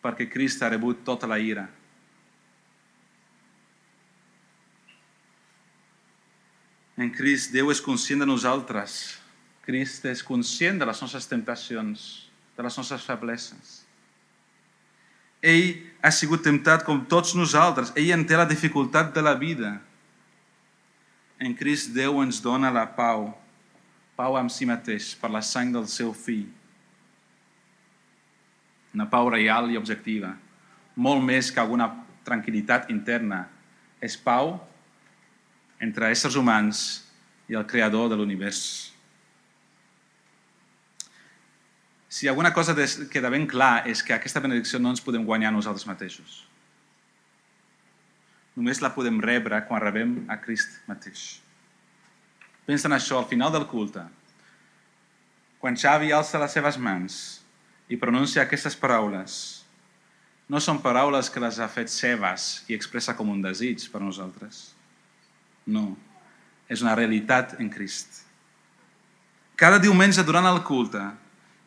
perquè 0.00 0.30
Crist 0.30 0.62
ha 0.62 0.70
rebut 0.70 1.02
tota 1.04 1.28
la 1.28 1.42
ira 1.42 1.66
En 7.00 7.08
Crist, 7.08 7.48
Déu 7.54 7.70
és 7.72 7.80
conscient 7.80 8.20
de 8.20 8.28
nosaltres. 8.28 9.16
Crist 9.64 10.04
és 10.10 10.20
conscient 10.26 10.76
de 10.76 10.84
les 10.84 10.98
nostres 11.00 11.28
temptacions, 11.30 12.02
de 12.56 12.66
les 12.66 12.76
nostres 12.76 13.06
febleses. 13.08 13.78
Ell 15.40 15.78
ha 16.04 16.10
sigut 16.12 16.44
temptat 16.44 16.84
com 16.84 17.00
tots 17.08 17.32
nosaltres. 17.38 17.94
Ell 17.96 18.12
en 18.12 18.26
té 18.28 18.36
la 18.36 18.48
dificultat 18.48 19.14
de 19.16 19.24
la 19.24 19.32
vida. 19.32 19.78
En 21.40 21.56
Crist, 21.56 21.94
Déu 21.96 22.20
ens 22.20 22.42
dona 22.44 22.68
la 22.68 22.84
pau, 22.92 23.30
pau 24.12 24.36
amb 24.36 24.52
si 24.52 24.68
mateix, 24.68 25.14
per 25.16 25.32
la 25.32 25.40
sang 25.40 25.72
del 25.72 25.88
seu 25.88 26.12
fill. 26.12 26.44
Una 28.92 29.08
pau 29.08 29.30
real 29.32 29.70
i 29.72 29.80
objectiva, 29.80 30.34
molt 31.00 31.24
més 31.24 31.48
que 31.48 31.62
alguna 31.64 31.88
tranquil·litat 32.28 32.92
interna. 32.92 33.46
És 34.04 34.20
pau 34.20 34.58
entre 35.80 36.12
éssers 36.12 36.36
humans 36.36 36.84
i 37.48 37.56
el 37.58 37.66
creador 37.66 38.10
de 38.12 38.18
l'univers. 38.20 38.92
Si 42.10 42.28
alguna 42.28 42.52
cosa 42.52 42.76
queda 43.10 43.30
ben 43.30 43.46
clar 43.48 43.88
és 43.88 44.02
que 44.02 44.14
aquesta 44.14 44.42
benedicció 44.44 44.78
no 44.78 44.92
ens 44.92 45.02
podem 45.02 45.24
guanyar 45.24 45.52
nosaltres 45.54 45.86
mateixos. 45.88 46.44
Només 48.58 48.82
la 48.82 48.92
podem 48.92 49.20
rebre 49.22 49.62
quan 49.68 49.80
rebem 49.80 50.16
a 50.28 50.36
Crist 50.42 50.82
mateix. 50.90 51.40
Pensa 52.66 52.90
en 52.90 52.96
això 52.98 53.18
al 53.18 53.28
final 53.30 53.52
del 53.54 53.66
culte. 53.70 54.02
Quan 55.62 55.78
Xavi 55.78 56.10
alça 56.12 56.40
les 56.42 56.52
seves 56.52 56.76
mans 56.78 57.14
i 57.88 57.96
pronuncia 57.96 58.42
aquestes 58.42 58.76
paraules, 58.76 59.38
no 60.50 60.60
són 60.60 60.82
paraules 60.82 61.30
que 61.30 61.40
les 61.40 61.60
ha 61.62 61.70
fet 61.70 61.88
seves 61.94 62.66
i 62.68 62.74
expressa 62.74 63.14
com 63.16 63.30
un 63.30 63.42
desig 63.42 63.86
per 63.90 64.02
nosaltres 64.02 64.79
no. 65.66 65.96
És 66.70 66.84
una 66.84 66.94
realitat 66.94 67.56
en 67.58 67.70
Crist. 67.72 68.22
Cada 69.60 69.80
diumenge 69.82 70.22
durant 70.24 70.46
el 70.48 70.62
culte, 70.64 71.02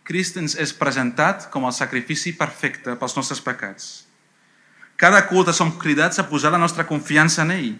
Crist 0.03 0.37
ens 0.39 0.55
és 0.59 0.73
presentat 0.75 1.47
com 1.51 1.63
el 1.67 1.75
sacrifici 1.75 2.33
perfecte 2.35 2.95
pels 2.99 3.15
nostres 3.15 3.39
pecats. 3.43 3.91
Cada 4.99 5.23
culte 5.29 5.53
som 5.55 5.71
cridats 5.79 6.19
a 6.19 6.27
posar 6.27 6.51
la 6.51 6.61
nostra 6.61 6.85
confiança 6.87 7.43
en 7.43 7.53
ell. 7.55 7.73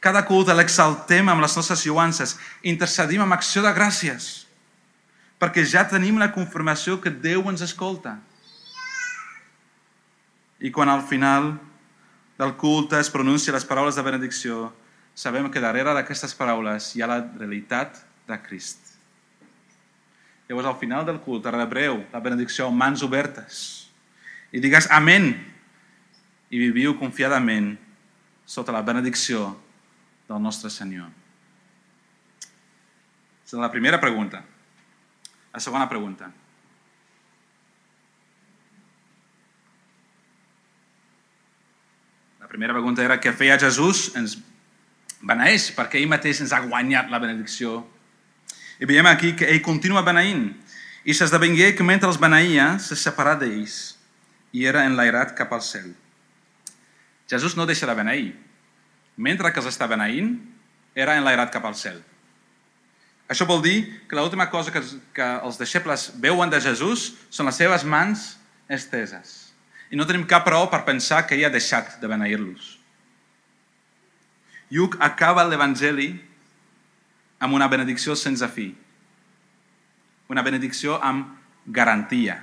Cada 0.00 0.22
culte 0.26 0.54
l'exaltem 0.54 1.28
amb 1.28 1.42
les 1.42 1.56
nostres 1.58 1.82
lluances, 1.86 2.36
intercedim 2.62 3.24
amb 3.24 3.34
acció 3.34 3.64
de 3.64 3.72
gràcies, 3.74 4.46
perquè 5.42 5.64
ja 5.66 5.84
tenim 5.90 6.18
la 6.18 6.30
confirmació 6.34 7.00
que 7.02 7.10
Déu 7.10 7.48
ens 7.50 7.64
escolta. 7.66 8.16
I 10.62 10.70
quan 10.74 10.88
al 10.90 11.02
final 11.06 11.56
del 12.38 12.54
culte 12.58 12.98
es 12.98 13.10
pronuncia 13.10 13.54
les 13.54 13.66
paraules 13.66 13.98
de 13.98 14.06
benedicció, 14.06 14.68
sabem 15.18 15.48
que 15.50 15.62
darrere 15.62 15.90
d'aquestes 15.96 16.36
paraules 16.38 16.92
hi 16.94 17.02
ha 17.02 17.10
la 17.10 17.18
realitat 17.40 17.96
de 18.28 18.36
Crist. 18.44 18.94
Llavors, 20.48 20.68
al 20.70 20.78
final 20.78 21.04
del 21.08 21.18
culte, 21.20 21.50
rebreu 21.50 22.04
la 22.12 22.22
benedicció 22.22 22.68
amb 22.68 22.78
mans 22.78 23.02
obertes 23.02 23.58
i 24.54 24.62
digues 24.62 24.86
amén 24.94 25.32
i 26.48 26.60
viviu 26.60 26.94
confiadament 27.00 27.74
sota 28.48 28.72
la 28.72 28.84
benedicció 28.86 29.50
del 30.28 30.40
nostre 30.40 30.70
Senyor. 30.70 31.10
És 33.44 33.56
la 33.58 33.72
primera 33.72 33.98
pregunta. 34.00 34.44
La 35.52 35.60
segona 35.60 35.88
pregunta. 35.88 36.28
La 42.38 42.48
primera 42.48 42.76
pregunta 42.76 43.02
era 43.04 43.18
què 43.20 43.32
feia 43.36 43.58
Jesús? 43.60 44.12
Ens 44.16 44.38
beneeix 45.22 45.70
perquè 45.76 46.00
ell 46.00 46.10
mateix 46.10 46.42
ens 46.44 46.52
ha 46.54 46.62
guanyat 46.64 47.10
la 47.10 47.20
benedicció. 47.22 47.82
I 48.78 48.86
veiem 48.86 49.06
aquí 49.10 49.34
que 49.36 49.48
ell 49.50 49.62
continua 49.62 50.04
beneint. 50.06 50.50
I 51.04 51.14
s'esdevengué 51.14 51.72
que 51.74 51.86
mentre 51.86 52.10
els 52.10 52.20
beneïa, 52.20 52.76
se 52.78 52.98
separà 52.98 53.34
d'ells 53.38 53.96
i 54.52 54.66
era 54.68 54.84
enlairat 54.86 55.34
cap 55.38 55.52
al 55.52 55.62
cel. 55.62 55.90
Jesús 57.28 57.56
no 57.56 57.66
deixa 57.66 57.86
de 57.86 57.96
beneir. 57.96 58.30
Mentre 59.16 59.50
que 59.52 59.60
els 59.60 59.68
està 59.68 59.88
beneint, 59.90 60.36
era 60.94 61.18
enlairat 61.18 61.52
cap 61.52 61.66
al 61.68 61.76
cel. 61.76 61.98
Això 63.28 63.44
vol 63.44 63.60
dir 63.60 63.82
que 64.08 64.16
l'última 64.16 64.48
cosa 64.48 64.72
que, 64.72 64.80
que 65.12 65.26
els 65.44 65.58
deixebles 65.60 66.08
veuen 66.16 66.48
de 66.48 66.60
Jesús 66.64 67.12
són 67.28 67.50
les 67.50 67.58
seves 67.60 67.84
mans 67.84 68.38
esteses. 68.72 69.52
I 69.92 69.96
no 70.00 70.06
tenim 70.08 70.24
cap 70.28 70.48
raó 70.48 70.70
per 70.72 70.86
pensar 70.86 71.26
que 71.26 71.36
ell 71.36 71.44
ha 71.48 71.52
deixat 71.52 71.98
de 72.00 72.08
beneir-los. 72.08 72.77
Lluc 74.74 74.98
acaba 75.00 75.46
l'Evangeli 75.48 76.10
amb 77.40 77.54
una 77.56 77.68
benedicció 77.72 78.16
sense 78.18 78.48
fi. 78.52 78.68
Una 80.28 80.44
benedicció 80.44 80.98
amb 81.00 81.30
garantia. 81.64 82.36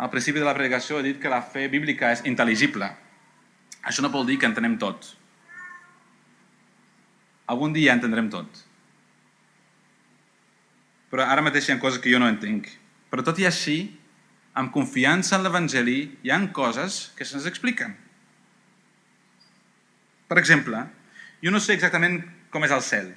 Al 0.00 0.08
principi 0.12 0.40
de 0.40 0.48
la 0.48 0.56
predicació 0.56 0.98
he 0.98 1.06
dit 1.10 1.20
que 1.20 1.32
la 1.32 1.42
fe 1.44 1.66
bíblica 1.72 2.10
és 2.12 2.24
intel·ligible. 2.28 2.88
Això 3.84 4.04
no 4.04 4.12
vol 4.12 4.26
dir 4.28 4.38
que 4.40 4.48
entenem 4.48 4.76
tot. 4.80 5.10
Algun 7.52 7.72
dia 7.76 7.96
entendrem 7.96 8.28
tot. 8.32 8.62
Però 11.10 11.24
ara 11.26 11.44
mateix 11.44 11.68
hi 11.68 11.74
ha 11.74 11.80
coses 11.82 12.00
que 12.00 12.12
jo 12.12 12.20
no 12.22 12.28
entenc. 12.30 12.68
Però 13.10 13.24
tot 13.26 13.40
i 13.42 13.48
així, 13.48 13.76
amb 14.60 14.72
confiança 14.74 15.38
en 15.38 15.46
l'Evangeli, 15.46 15.98
hi 16.22 16.32
han 16.34 16.50
coses 16.56 17.08
que 17.16 17.24
se'ns 17.24 17.48
expliquen. 17.48 17.96
Per 20.28 20.38
exemple, 20.38 20.84
jo 21.40 21.50
no 21.50 21.62
sé 21.62 21.74
exactament 21.74 22.20
com 22.52 22.66
és 22.66 22.74
el 22.74 22.84
cel, 22.84 23.10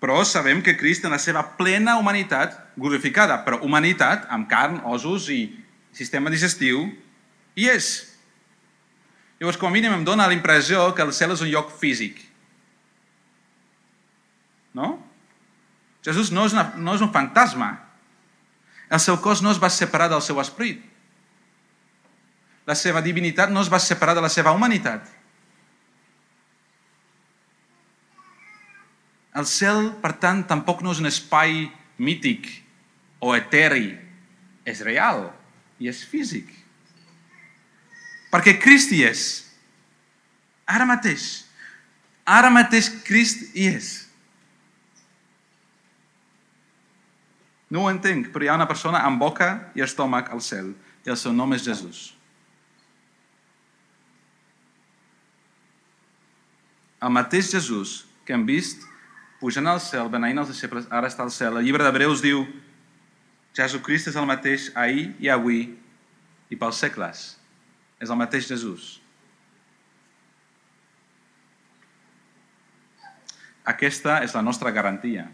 però 0.00 0.20
sabem 0.24 0.60
que 0.62 0.76
Crist 0.76 1.04
en 1.04 1.14
la 1.14 1.20
seva 1.20 1.42
plena 1.56 1.96
humanitat 2.00 2.56
glorificada, 2.76 3.40
però 3.46 3.60
humanitat 3.64 4.26
amb 4.32 4.48
carn, 4.50 4.82
ossos 4.84 5.30
i 5.32 5.40
sistema 5.96 6.30
digestiu, 6.32 6.84
hi 7.56 7.68
és. 7.72 7.88
Llavors, 9.40 9.58
com 9.60 9.72
a 9.72 9.74
mínim, 9.74 9.92
em 9.92 10.04
dóna 10.04 10.28
la 10.28 10.36
impressió 10.36 10.90
que 10.96 11.04
el 11.04 11.14
cel 11.16 11.32
és 11.32 11.42
un 11.44 11.50
lloc 11.52 11.72
físic. 11.80 12.20
No? 14.76 14.98
Jesús 16.04 16.30
no 16.30 16.44
és, 16.46 16.54
una, 16.54 16.68
no 16.76 16.94
és 16.96 17.04
un 17.04 17.12
fantasma. 17.12 17.72
El 18.90 19.02
seu 19.02 19.18
cos 19.22 19.42
no 19.42 19.50
es 19.50 19.60
va 19.62 19.70
separar 19.72 20.08
del 20.12 20.22
seu 20.22 20.38
esperit. 20.42 20.82
La 22.66 22.74
seva 22.78 23.02
divinitat 23.02 23.50
no 23.50 23.62
es 23.62 23.70
va 23.70 23.82
separar 23.82 24.14
de 24.18 24.22
la 24.24 24.30
seva 24.30 24.52
humanitat. 24.54 25.06
El 29.36 29.46
cel, 29.46 29.90
per 30.00 30.14
tant, 30.22 30.42
tampoc 30.48 30.80
no 30.82 30.94
és 30.94 31.02
un 31.02 31.10
espai 31.10 31.66
mític 31.98 32.48
o 33.20 33.34
eteri. 33.36 33.92
És 34.66 34.80
real 34.82 35.28
i 35.78 35.90
és 35.90 36.00
físic. 36.08 36.48
Perquè 38.32 38.56
Crist 38.58 38.90
hi 38.90 39.04
és. 39.06 39.26
Ara 40.66 40.88
mateix. 40.88 41.44
Ara 42.26 42.50
mateix 42.50 42.88
Crist 43.06 43.52
hi 43.54 43.68
és. 43.76 44.05
No 47.70 47.82
ho 47.82 47.90
entenc, 47.90 48.30
però 48.32 48.46
hi 48.46 48.50
ha 48.50 48.58
una 48.58 48.68
persona 48.70 49.02
amb 49.06 49.18
boca 49.18 49.48
i 49.74 49.82
estómac 49.82 50.30
al 50.30 50.42
cel 50.44 50.70
i 51.06 51.10
el 51.10 51.18
seu 51.18 51.34
nom 51.34 51.54
és 51.56 51.64
Jesús. 51.66 52.12
El 57.02 57.12
mateix 57.14 57.50
Jesús 57.52 58.04
que 58.26 58.34
hem 58.34 58.46
vist 58.46 58.84
pujant 59.40 59.66
al 59.70 59.80
cel, 59.82 60.08
beneint 60.10 60.38
els 60.40 60.50
deixebles, 60.50 60.86
ara 60.90 61.10
està 61.10 61.26
al 61.26 61.34
cel. 61.34 61.58
El 61.58 61.66
llibre 61.66 61.84
d'Hebreus 61.84 62.22
diu 62.24 62.44
Jesucrist 63.56 64.10
és 64.10 64.16
el 64.18 64.28
mateix 64.28 64.70
ahir 64.74 65.10
i 65.22 65.30
avui 65.32 65.60
i 66.50 66.58
pels 66.58 66.80
segles. 66.82 67.26
És 68.00 68.10
el 68.12 68.18
mateix 68.20 68.48
Jesús. 68.48 68.96
Aquesta 73.66 74.20
és 74.22 74.34
la 74.36 74.44
nostra 74.46 74.70
garantia. 74.70 75.26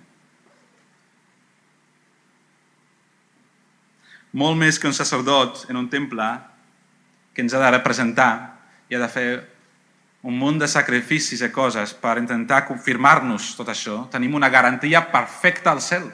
Molt 4.33 4.57
més 4.57 4.79
que 4.81 4.88
un 4.88 4.97
sacerdot 4.97 5.66
en 5.68 5.77
un 5.77 5.88
temple 5.92 6.27
que 7.35 7.45
ens 7.45 7.53
ha 7.53 7.61
de 7.61 7.73
representar 7.75 8.33
i 8.88 8.97
ha 8.97 9.01
de 9.01 9.09
fer 9.12 9.29
un 10.23 10.37
munt 10.38 10.61
de 10.62 10.68
sacrificis 10.71 11.42
i 11.42 11.51
coses 11.51 11.92
per 11.99 12.14
intentar 12.21 12.62
confirmar-nos 12.68 13.53
tot 13.59 13.68
això, 13.73 14.05
tenim 14.12 14.37
una 14.38 14.49
garantia 14.49 15.03
perfecta 15.11 15.73
al 15.73 15.83
cel. 15.83 16.07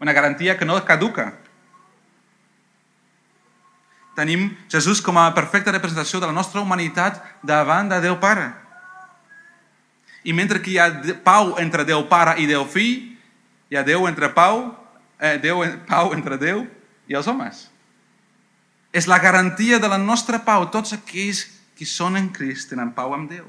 Una 0.00 0.12
garantia 0.12 0.56
que 0.56 0.64
no 0.68 0.78
caduca. 0.84 1.32
Tenim 4.16 4.48
Jesús 4.72 5.02
com 5.02 5.18
a 5.18 5.32
perfecta 5.34 5.74
representació 5.74 6.20
de 6.20 6.30
la 6.30 6.36
nostra 6.36 6.62
humanitat 6.62 7.18
davant 7.42 7.90
de 7.90 8.00
Déu 8.00 8.16
Pare. 8.20 8.46
I 10.24 10.32
mentre 10.32 10.62
que 10.62 10.72
hi 10.72 10.78
ha 10.78 10.88
pau 11.24 11.56
entre 11.60 11.84
Déu 11.84 12.06
Pare 12.08 12.38
i 12.40 12.46
Déu 12.48 12.64
Fill, 12.64 13.16
hi 13.68 13.76
ha 13.76 13.84
Déu 13.84 14.06
entre 14.08 14.30
pau, 14.32 14.70
eh, 15.20 15.36
Déu, 15.42 15.62
pau 15.88 16.12
entre 16.16 16.38
Déu 16.40 16.64
i 17.08 17.16
els 17.16 17.28
homes. 17.30 17.66
És 18.92 19.08
la 19.08 19.18
garantia 19.20 19.78
de 19.78 19.88
la 19.88 19.98
nostra 20.00 20.40
pau. 20.44 20.68
Tots 20.72 20.96
aquells 20.96 21.44
qui 21.76 21.88
són 21.88 22.16
en 22.16 22.30
Crist 22.32 22.70
tenen 22.72 22.94
pau 22.96 23.14
amb 23.14 23.30
Déu. 23.30 23.48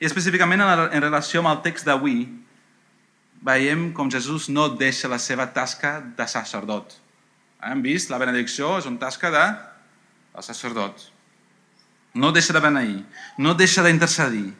I 0.00 0.08
específicament 0.08 0.62
en 0.64 1.02
relació 1.02 1.42
amb 1.42 1.50
el 1.52 1.60
text 1.66 1.84
d'avui, 1.84 2.24
veiem 3.44 3.90
com 3.96 4.10
Jesús 4.12 4.48
no 4.48 4.68
deixa 4.80 5.08
la 5.08 5.18
seva 5.20 5.48
tasca 5.52 5.98
de 6.16 6.26
sacerdot. 6.28 6.96
Hem 7.60 7.82
vist, 7.84 8.08
la 8.08 8.20
benedicció 8.20 8.78
és 8.78 8.88
una 8.88 9.00
tasca 9.00 9.30
de 9.32 9.44
el 10.36 10.44
sacerdot. 10.44 11.10
No 12.16 12.32
deixa 12.32 12.56
de 12.56 12.62
beneir, 12.64 13.02
no 13.38 13.54
deixa 13.54 13.84
d'intercedir. 13.84 14.50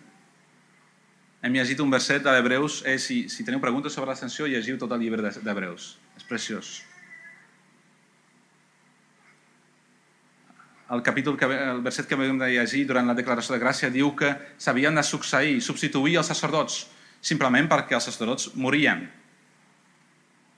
Hem 1.40 1.57
llegit 1.57 1.81
un 1.81 1.90
verset 1.90 2.22
de 2.22 2.33
l'Hebreus, 2.35 2.83
eh, 2.85 2.98
si, 3.00 3.22
si 3.33 3.46
teniu 3.46 3.62
preguntes 3.62 3.96
sobre 3.96 4.12
l'ascensió, 4.12 4.46
llegiu 4.46 4.76
tot 4.79 4.92
el 4.92 5.00
llibre 5.00 5.24
d'Hebreus. 5.24 5.94
És 6.20 6.26
preciós. 6.29 6.81
el 10.90 11.03
capítol 11.03 11.37
que, 11.38 11.46
el 11.46 11.83
verset 11.87 12.09
que 12.11 12.18
vam 12.18 12.40
llegir 12.42 12.83
durant 12.87 13.07
la 13.07 13.14
declaració 13.14 13.55
de 13.55 13.61
gràcia 13.62 13.92
diu 13.94 14.11
que 14.18 14.33
s'havien 14.59 14.96
de 14.98 15.05
succeir, 15.07 15.61
substituir 15.62 16.16
els 16.18 16.31
sacerdots, 16.33 16.81
simplement 17.22 17.68
perquè 17.70 17.94
els 17.94 18.09
sacerdots 18.11 18.50
morien. 18.59 19.05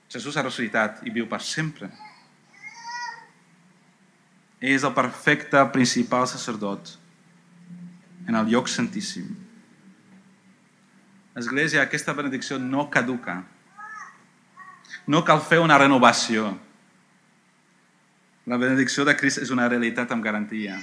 Jesús 0.09 0.37
ha 0.37 0.45
ressuscitat 0.45 1.05
i 1.05 1.13
viu 1.13 1.29
per 1.29 1.41
sempre. 1.45 1.91
És 4.57 4.81
el 4.81 4.93
perfecte 4.97 5.61
principal 5.75 6.25
sacerdot 6.31 6.95
en 8.25 8.33
el 8.39 8.49
lloc 8.49 8.71
santíssim. 8.71 9.42
Església, 11.35 11.81
aquesta 11.81 12.13
benedicció 12.13 12.59
no 12.61 12.89
caduca. 12.93 13.41
No 15.07 15.23
cal 15.25 15.41
fer 15.41 15.59
una 15.59 15.79
renovació. 15.81 16.51
La 18.45 18.59
benedicció 18.61 19.05
de 19.07 19.15
Crist 19.17 19.41
és 19.41 19.51
una 19.55 19.69
realitat 19.69 20.11
amb 20.11 20.23
garantia. 20.23 20.77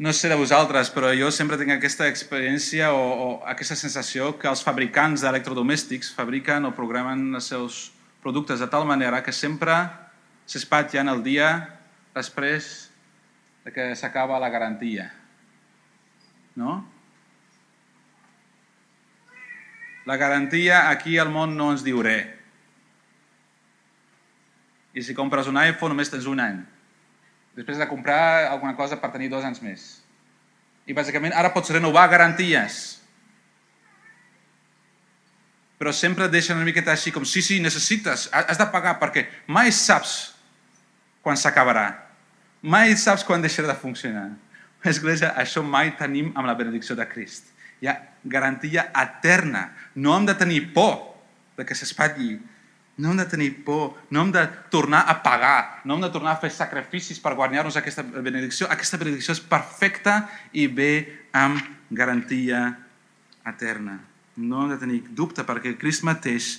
no 0.00 0.12
sé 0.14 0.30
de 0.30 0.36
vosaltres, 0.38 0.88
però 0.88 1.10
jo 1.12 1.28
sempre 1.34 1.58
tinc 1.60 1.74
aquesta 1.74 2.06
experiència 2.08 2.92
o, 2.94 3.00
o 3.00 3.26
aquesta 3.44 3.76
sensació 3.76 4.30
que 4.38 4.48
els 4.48 4.62
fabricants 4.64 5.20
d'electrodomèstics 5.20 6.14
fabriquen 6.16 6.64
o 6.64 6.70
programen 6.72 7.34
els 7.34 7.50
seus 7.52 7.90
productes 8.22 8.62
de 8.62 8.68
tal 8.70 8.86
manera 8.88 9.20
que 9.26 9.32
sempre 9.32 9.74
s'espatllen 10.46 11.10
el 11.12 11.20
dia 11.26 11.50
després 12.14 12.88
de 13.66 13.74
que 13.74 13.90
s'acaba 13.96 14.40
la 14.40 14.48
garantia. 14.48 15.10
No? 16.56 16.80
La 20.08 20.16
garantia 20.16 20.88
aquí 20.88 21.18
al 21.18 21.28
món 21.32 21.56
no 21.56 21.70
ens 21.74 21.84
diu 21.84 22.00
res. 22.04 22.36
I 24.94 25.02
si 25.06 25.14
compres 25.14 25.46
un 25.46 25.58
iPhone 25.60 25.94
només 25.94 26.10
tens 26.10 26.26
un 26.26 26.40
any. 26.42 26.62
Després 27.58 27.78
de 27.78 27.88
comprar 27.90 28.48
alguna 28.50 28.74
cosa 28.78 28.98
per 28.98 29.12
tenir 29.12 29.28
dos 29.30 29.44
anys 29.46 29.60
més. 29.62 29.84
I 30.86 30.96
bàsicament 30.96 31.34
ara 31.36 31.52
pots 31.54 31.70
renovar 31.70 32.08
garanties. 32.10 32.80
Però 35.80 35.92
sempre 35.96 36.26
et 36.26 36.34
deixen 36.34 36.58
una 36.58 36.66
miqueta 36.66 36.92
així 36.92 37.12
com, 37.14 37.24
sí, 37.24 37.42
sí, 37.42 37.60
necessites, 37.62 38.28
has 38.32 38.58
de 38.58 38.66
pagar 38.72 38.98
perquè 39.00 39.26
mai 39.46 39.70
saps 39.72 40.34
quan 41.24 41.38
s'acabarà. 41.38 41.86
Mai 42.60 42.96
saps 43.00 43.24
quan 43.24 43.40
deixarà 43.40 43.70
de 43.70 43.78
funcionar. 43.80 44.28
Església, 44.84 45.30
això 45.36 45.62
mai 45.64 45.94
tenim 45.96 46.32
amb 46.34 46.48
la 46.48 46.56
benedicció 46.56 46.96
de 46.96 47.06
Crist. 47.08 47.48
Hi 47.80 47.88
ha 47.88 47.96
garantia 48.24 48.90
eterna. 48.92 49.70
No 49.94 50.16
hem 50.16 50.28
de 50.28 50.36
tenir 50.36 50.72
por 50.74 50.98
de 51.56 51.66
que 51.66 51.76
s'espatlli 51.76 52.38
no 53.00 53.10
hem 53.10 53.16
de 53.16 53.24
tenir 53.24 53.64
por, 53.64 53.96
no 54.10 54.20
hem 54.20 54.32
de 54.32 54.46
tornar 54.68 55.06
a 55.08 55.22
pagar, 55.22 55.80
no 55.84 55.94
hem 55.94 56.02
de 56.04 56.10
tornar 56.12 56.34
a 56.34 56.40
fer 56.42 56.50
sacrificis 56.52 57.16
per 57.22 57.32
guanyar-nos 57.32 57.78
aquesta 57.80 58.04
benedicció. 58.04 58.68
Aquesta 58.68 59.00
benedicció 59.00 59.32
és 59.32 59.40
perfecta 59.40 60.26
i 60.52 60.66
ve 60.68 60.92
amb 61.32 61.64
garantia 61.88 62.60
eterna. 63.48 63.96
No 64.36 64.66
hem 64.66 64.74
de 64.74 64.78
tenir 64.82 65.00
dubte 65.16 65.46
perquè 65.48 65.78
Crist 65.80 66.04
mateix 66.04 66.58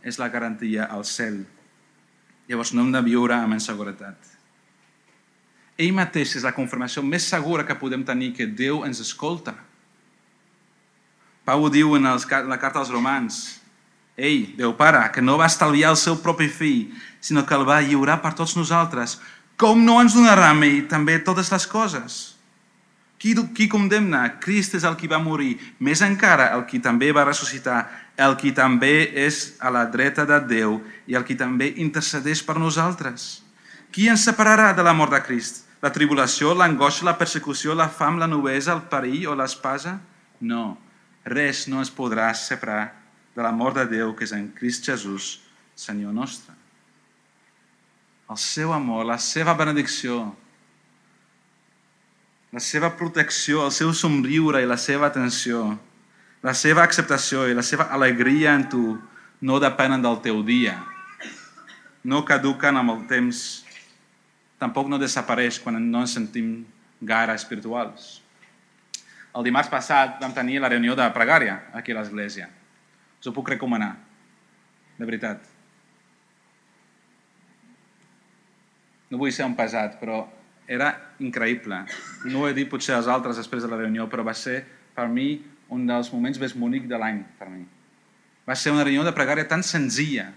és 0.00 0.16
la 0.16 0.30
garantia 0.32 0.88
al 0.88 1.04
cel. 1.04 1.42
Llavors 2.48 2.72
no 2.72 2.86
hem 2.86 2.94
de 2.96 3.04
viure 3.04 3.36
amb 3.36 3.58
inseguretat. 3.58 4.16
Ell 5.76 5.92
mateix 5.94 6.32
és 6.40 6.48
la 6.48 6.56
confirmació 6.56 7.04
més 7.04 7.28
segura 7.28 7.68
que 7.68 7.76
podem 7.76 8.08
tenir 8.08 8.32
que 8.34 8.48
Déu 8.48 8.86
ens 8.88 9.04
escolta. 9.04 9.52
Pau 11.48 11.70
diu 11.72 11.94
en 11.96 12.04
la 12.04 12.58
carta 12.60 12.82
als 12.82 12.90
romans, 12.92 13.58
ell, 14.18 14.50
Déu 14.58 14.74
Pare, 14.76 15.06
que 15.14 15.22
no 15.24 15.38
va 15.40 15.46
estalviar 15.48 15.94
el 15.94 15.96
seu 15.96 16.18
propi 16.20 16.44
fill, 16.52 16.90
sinó 17.24 17.46
que 17.48 17.54
el 17.56 17.64
va 17.64 17.78
lliurar 17.80 18.18
per 18.20 18.34
tots 18.36 18.52
nosaltres, 18.58 19.14
com 19.56 19.80
no 19.80 19.96
ens 20.02 20.12
donarà 20.12 20.50
a 20.52 20.66
també 20.90 21.18
totes 21.24 21.48
les 21.50 21.66
coses? 21.66 22.16
Qui, 23.18 23.32
qui 23.56 23.66
condemna? 23.66 24.38
Crist 24.38 24.74
és 24.74 24.84
el 24.84 24.96
qui 25.00 25.08
va 25.08 25.18
morir, 25.18 25.56
més 25.80 26.02
encara 26.02 26.52
el 26.54 26.66
qui 26.66 26.78
també 26.78 27.12
va 27.12 27.24
ressuscitar, 27.24 27.88
el 28.18 28.36
qui 28.36 28.52
també 28.52 29.08
és 29.14 29.56
a 29.58 29.70
la 29.70 29.86
dreta 29.86 30.26
de 30.26 30.38
Déu 30.40 30.82
i 31.06 31.14
el 31.14 31.24
qui 31.24 31.34
també 31.34 31.72
intercedeix 31.76 32.42
per 32.44 32.58
nosaltres. 32.58 33.42
Qui 33.90 34.10
ens 34.12 34.26
separarà 34.28 34.74
de 34.76 34.84
la 34.84 34.92
mort 34.92 35.16
de 35.16 35.22
Crist? 35.24 35.64
La 35.80 35.94
tribulació, 35.94 36.52
l'angoixa, 36.52 37.06
la 37.06 37.16
persecució, 37.16 37.72
la 37.74 37.88
fam, 37.88 38.18
la 38.18 38.28
noblesa, 38.28 38.74
el 38.74 38.84
perill 38.90 39.30
o 39.32 39.34
l'espasa? 39.38 39.96
No, 40.40 40.76
res 41.28 41.66
no 41.68 41.82
es 41.84 41.90
podrà 41.94 42.30
separar 42.34 42.94
de 43.36 43.44
l'amor 43.44 43.76
de 43.76 43.84
Déu 43.86 44.14
que 44.16 44.26
és 44.26 44.34
en 44.34 44.48
Crist 44.56 44.88
Jesús, 44.88 45.38
Senyor 45.78 46.12
nostre. 46.12 46.54
El 48.28 48.36
seu 48.36 48.72
amor, 48.74 49.06
la 49.06 49.16
seva 49.22 49.54
benedicció, 49.56 50.18
la 52.52 52.60
seva 52.60 52.90
protecció, 52.96 53.62
el 53.64 53.72
seu 53.72 53.92
somriure 53.94 54.60
i 54.62 54.68
la 54.68 54.76
seva 54.80 55.08
atenció, 55.08 55.78
la 56.42 56.54
seva 56.54 56.82
acceptació 56.82 57.46
i 57.48 57.56
la 57.56 57.64
seva 57.64 57.88
alegria 57.94 58.54
en 58.56 58.66
tu 58.68 58.82
no 59.40 59.58
depenen 59.62 60.02
del 60.02 60.18
teu 60.24 60.42
dia, 60.42 60.76
no 62.04 62.24
caduquen 62.24 62.76
amb 62.80 62.94
el 62.94 63.04
temps, 63.10 63.64
tampoc 64.58 64.88
no 64.90 64.98
desapareix 64.98 65.60
quan 65.62 65.78
no 65.78 66.02
ens 66.02 66.16
sentim 66.18 66.64
gaire 67.00 67.36
espirituals. 67.38 68.18
El 69.36 69.44
dimarts 69.44 69.70
passat 69.70 70.16
vam 70.22 70.32
tenir 70.34 70.60
la 70.62 70.70
reunió 70.72 70.96
de 70.96 71.06
pregària 71.14 71.58
aquí 71.76 71.92
a 71.92 71.98
l'església. 72.00 72.48
Us 73.20 73.28
ho 73.28 73.34
puc 73.36 73.50
recomanar. 73.52 73.94
De 74.98 75.06
veritat. 75.06 75.44
No 79.10 79.20
vull 79.20 79.32
ser 79.32 79.46
un 79.46 79.56
pesat, 79.56 79.96
però 80.00 80.24
era 80.68 80.90
increïble. 81.24 81.84
No 82.28 82.42
ho 82.42 82.48
he 82.48 82.56
dit 82.56 82.68
potser 82.68 82.96
als 82.96 83.08
altres 83.08 83.38
després 83.40 83.64
de 83.64 83.70
la 83.70 83.78
reunió, 83.80 84.08
però 84.10 84.24
va 84.26 84.34
ser 84.36 84.60
per 84.96 85.08
mi 85.08 85.30
un 85.72 85.86
dels 85.88 86.10
moments 86.12 86.40
més 86.40 86.54
bonics 86.56 86.88
de 86.88 86.98
l'any 87.00 87.22
per 87.38 87.48
mi. 87.52 87.64
Va 88.48 88.56
ser 88.56 88.72
una 88.72 88.84
reunió 88.84 89.04
de 89.04 89.14
pregària 89.16 89.48
tan 89.48 89.62
senzilla. 89.62 90.30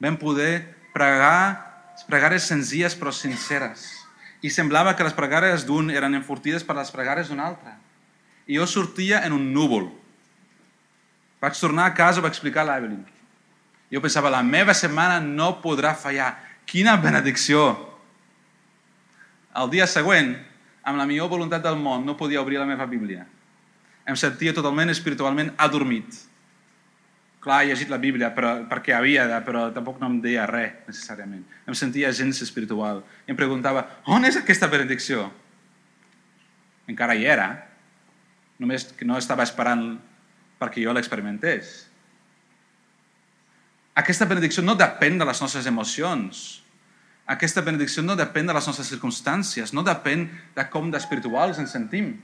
Vam 0.00 0.16
poder 0.20 0.64
pregar 0.94 1.70
pregàries 2.08 2.46
senzilles 2.48 2.96
però 2.96 3.12
sinceres. 3.12 3.99
I 4.40 4.50
semblava 4.50 4.94
que 4.96 5.04
les 5.04 5.16
pregàries 5.16 5.66
d'un 5.68 5.90
eren 5.92 6.16
enfortides 6.16 6.64
per 6.64 6.76
les 6.78 6.90
pregàries 6.92 7.28
d'un 7.28 7.42
altre. 7.44 7.74
I 8.48 8.56
jo 8.56 8.66
sortia 8.66 9.24
en 9.26 9.36
un 9.36 9.50
núvol 9.52 9.90
vaig 11.40 11.56
tornar 11.56 11.86
a 11.88 11.94
casa, 11.96 12.20
vaig 12.20 12.34
explicar 12.34 12.62
a 12.62 12.68
l'Evelyn. 12.68 13.00
Jo 13.90 14.00
pensava, 14.04 14.30
la 14.30 14.42
meva 14.44 14.74
setmana 14.76 15.18
no 15.24 15.56
podrà 15.62 15.94
fallar. 15.96 16.34
Quina 16.68 16.94
benedicció! 17.00 17.72
El 19.56 19.70
dia 19.72 19.88
següent, 19.90 20.34
amb 20.86 21.00
la 21.00 21.06
millor 21.08 21.30
voluntat 21.32 21.64
del 21.64 21.78
món, 21.80 22.04
no 22.06 22.16
podia 22.16 22.42
obrir 22.42 22.60
la 22.60 22.68
meva 22.68 22.86
Bíblia. 22.86 23.24
Em 24.06 24.16
sentia 24.16 24.54
totalment 24.54 24.92
espiritualment 24.92 25.50
adormit. 25.58 26.06
Clar, 27.40 27.62
he 27.64 27.70
llegit 27.70 27.88
la 27.88 27.96
Bíblia 28.00 28.28
però, 28.36 28.52
perquè 28.68 28.92
havia 28.92 29.24
de, 29.28 29.38
però 29.46 29.70
tampoc 29.72 30.00
no 30.00 30.10
em 30.10 30.18
deia 30.20 30.44
res, 30.48 30.74
necessàriament. 30.90 31.46
Em 31.64 31.76
sentia 31.78 32.12
gens 32.12 32.42
espiritual. 32.44 33.00
I 33.24 33.32
em 33.32 33.38
preguntava, 33.38 33.86
on 34.12 34.28
és 34.28 34.36
aquesta 34.36 34.68
benedicció? 34.68 35.24
Encara 36.90 37.16
hi 37.16 37.24
era. 37.24 37.48
Només 38.60 38.90
que 38.92 39.08
no 39.08 39.16
estava 39.16 39.46
esperant 39.46 39.94
perquè 40.60 40.84
jo 40.84 40.92
l'experimentés. 40.92 41.86
Aquesta 43.96 44.28
benedicció 44.28 44.62
no 44.62 44.76
depèn 44.76 45.16
de 45.16 45.24
les 45.24 45.40
nostres 45.40 45.64
emocions. 45.66 46.60
Aquesta 47.30 47.64
benedicció 47.64 48.04
no 48.04 48.18
depèn 48.18 48.48
de 48.50 48.54
les 48.56 48.68
nostres 48.68 48.92
circumstàncies, 48.92 49.72
no 49.72 49.84
depèn 49.86 50.26
de 50.56 50.68
com 50.68 50.92
d'espirituals 50.92 51.60
ens 51.62 51.72
sentim. 51.72 52.18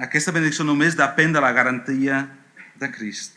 Aquesta 0.00 0.32
benedicció 0.34 0.64
només 0.66 0.98
depèn 0.98 1.34
de 1.36 1.42
la 1.44 1.52
garantia 1.52 2.24
de 2.80 2.90
Crist. 2.92 3.36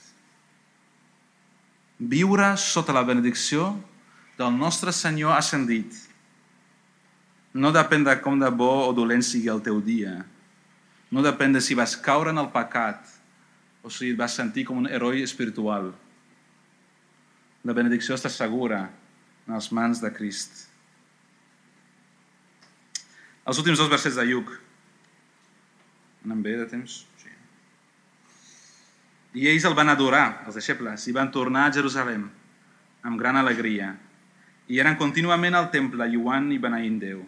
Viure 2.00 2.56
sota 2.58 2.96
la 2.96 3.06
benedicció 3.08 3.70
del 4.40 4.56
nostre 4.58 4.92
Senyor 4.96 5.36
ascendit 5.38 6.00
no 7.54 7.70
depèn 7.70 8.04
de 8.04 8.16
com 8.22 8.40
de 8.42 8.50
bo 8.50 8.88
o 8.88 8.94
dolent 8.98 9.22
sigui 9.22 9.50
el 9.54 9.62
teu 9.62 9.80
dia, 9.82 10.24
no 11.14 11.22
depèn 11.22 11.54
de 11.54 11.62
si 11.62 11.78
vas 11.78 11.94
caure 11.94 12.34
en 12.34 12.42
el 12.42 12.50
pecat 12.54 13.06
o 13.86 13.92
si 13.94 14.10
et 14.10 14.18
vas 14.18 14.34
sentir 14.34 14.66
com 14.66 14.80
un 14.82 14.90
heroi 14.90 15.22
espiritual. 15.22 15.92
La 17.64 17.76
benedicció 17.78 18.18
està 18.18 18.32
segura 18.34 18.88
en 19.46 19.54
les 19.54 19.70
mans 19.72 20.02
de 20.02 20.10
Crist. 20.16 20.66
Els 23.46 23.60
últims 23.60 23.78
dos 23.78 23.92
versets 23.92 24.18
de 24.18 24.26
Lluc. 24.26 24.50
Anem 26.26 26.42
bé 26.42 26.58
de 26.58 26.66
temps? 26.72 27.04
I 29.34 29.48
ells 29.50 29.66
el 29.66 29.76
van 29.78 29.90
adorar, 29.90 30.44
els 30.46 30.58
deixebles, 30.60 31.08
i 31.10 31.14
van 31.16 31.32
tornar 31.34 31.68
a 31.68 31.74
Jerusalem 31.74 32.28
amb 33.04 33.20
gran 33.20 33.38
alegria. 33.40 33.94
I 34.70 34.80
eren 34.80 34.98
contínuament 35.00 35.58
al 35.58 35.72
temple, 35.74 36.08
lluant 36.12 36.52
i 36.54 36.60
beneint 36.62 37.00
Déu. 37.02 37.24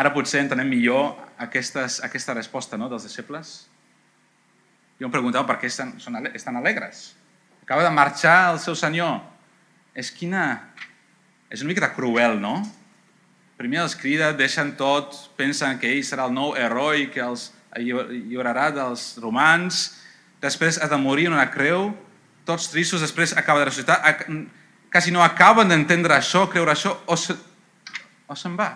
Ara 0.00 0.12
potser 0.14 0.44
entenem 0.44 0.68
millor 0.70 1.16
aquestes, 1.40 1.98
aquesta 2.04 2.36
resposta 2.36 2.78
no, 2.78 2.88
dels 2.92 3.08
deixebles. 3.08 3.54
Jo 5.00 5.08
em 5.08 5.12
preguntava 5.12 5.48
per 5.48 5.56
què 5.60 5.68
estan, 5.68 5.94
són, 6.00 6.20
estan 6.36 6.60
alegres. 6.60 7.10
Acaba 7.64 7.84
de 7.86 7.92
marxar 7.94 8.52
el 8.52 8.60
seu 8.62 8.76
senyor. 8.76 9.18
És 9.96 10.12
quina... 10.12 10.44
És 11.50 11.64
una 11.64 11.72
mica 11.72 11.88
cruel, 11.96 12.36
no? 12.38 12.60
Primer 13.58 13.80
els 13.82 13.96
crida, 13.98 14.30
deixen 14.36 14.76
tot, 14.78 15.16
pensen 15.36 15.80
que 15.80 15.88
ell 15.90 16.04
serà 16.06 16.28
el 16.28 16.36
nou 16.36 16.54
heroi 16.54 17.08
que 17.10 17.24
els 17.24 17.48
lliurarà 17.76 18.68
dels 18.72 19.16
romans, 19.20 19.80
després 20.40 20.80
ha 20.80 20.88
de 20.88 20.98
morir 21.00 21.28
en 21.28 21.36
una 21.36 21.48
creu, 21.52 21.90
tots 22.48 22.70
tristos, 22.72 23.02
després 23.04 23.36
acaba 23.36 23.60
de 23.60 23.68
ressuscitar, 23.68 24.00
quasi 24.90 25.12
no 25.14 25.22
acaben 25.22 25.68
d'entendre 25.70 26.16
això, 26.16 26.46
creure 26.50 26.72
això, 26.72 26.96
o, 27.06 27.16
se, 27.16 27.36
o 28.26 28.36
se'n 28.36 28.56
va. 28.58 28.70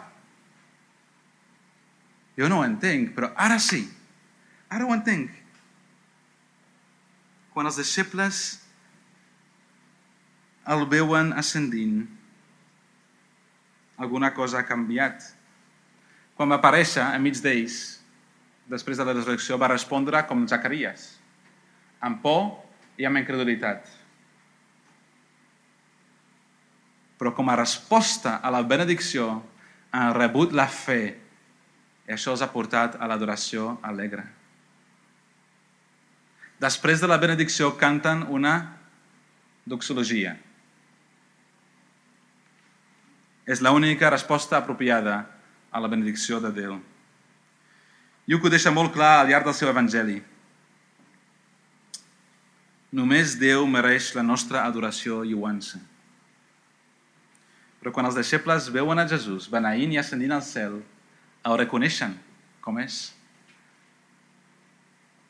Jo 2.38 2.50
no 2.50 2.60
ho 2.60 2.66
entenc, 2.66 3.12
però 3.14 3.30
ara 3.38 3.60
sí. 3.62 3.84
Ara 4.70 4.86
ho 4.86 4.94
entenc. 4.94 5.30
Quan 7.54 7.70
els 7.70 7.78
deixebles 7.78 8.42
el 10.66 10.86
veuen 10.90 11.32
ascendint, 11.38 12.02
alguna 14.00 14.32
cosa 14.34 14.60
ha 14.60 14.68
canviat. 14.68 15.32
quan 16.34 16.50
va 16.50 16.56
aparèixer 16.58 16.98
enmig 17.14 17.38
d'ells, 17.38 17.74
després 18.66 18.98
de 18.98 19.04
la 19.06 19.12
resurrecció, 19.12 19.54
va 19.54 19.68
respondre 19.70 20.18
com 20.26 20.48
Zacarias, 20.50 21.20
amb 22.04 22.20
por 22.22 22.44
i 23.00 23.08
amb 23.08 23.18
incredulitat. 23.18 23.88
Però 27.18 27.32
com 27.32 27.48
a 27.48 27.56
resposta 27.56 28.38
a 28.44 28.52
la 28.52 28.62
benedicció 28.66 29.28
han 29.94 30.14
rebut 30.16 30.52
la 30.52 30.66
fe 30.68 31.02
i 32.04 32.12
això 32.12 32.34
els 32.34 32.42
ha 32.44 32.52
portat 32.52 32.98
a 33.00 33.08
l'adoració 33.08 33.78
alegre. 33.82 34.26
Després 36.60 37.00
de 37.00 37.08
la 37.08 37.18
benedicció 37.20 37.72
canten 37.80 38.26
una 38.30 38.54
doxologia. 39.64 40.34
És 43.44 43.60
l'única 43.64 44.12
resposta 44.12 44.58
apropiada 44.58 45.16
a 45.72 45.80
la 45.80 45.88
benedicció 45.88 46.40
de 46.40 46.52
Déu. 46.54 46.76
Lluc 48.28 48.44
ho 48.44 48.52
deixa 48.52 48.72
molt 48.72 48.94
clar 48.94 49.18
al 49.20 49.28
llarg 49.28 49.48
del 49.48 49.56
seu 49.56 49.68
evangeli. 49.68 50.20
Només 52.94 53.34
Déu 53.40 53.64
mereix 53.66 54.12
la 54.14 54.22
nostra 54.22 54.62
adoració 54.62 55.24
i 55.26 55.34
uança. 55.34 55.80
Però 57.82 57.90
quan 57.92 58.06
els 58.06 58.14
deixebles 58.14 58.68
veuen 58.72 59.02
a 59.02 59.06
Jesús 59.10 59.48
beneint 59.50 59.92
i 59.92 59.98
ascendint 59.98 60.32
al 60.36 60.44
cel, 60.46 60.78
el 61.44 61.58
reconeixen 61.58 62.14
com 62.64 62.78
és. 62.80 63.10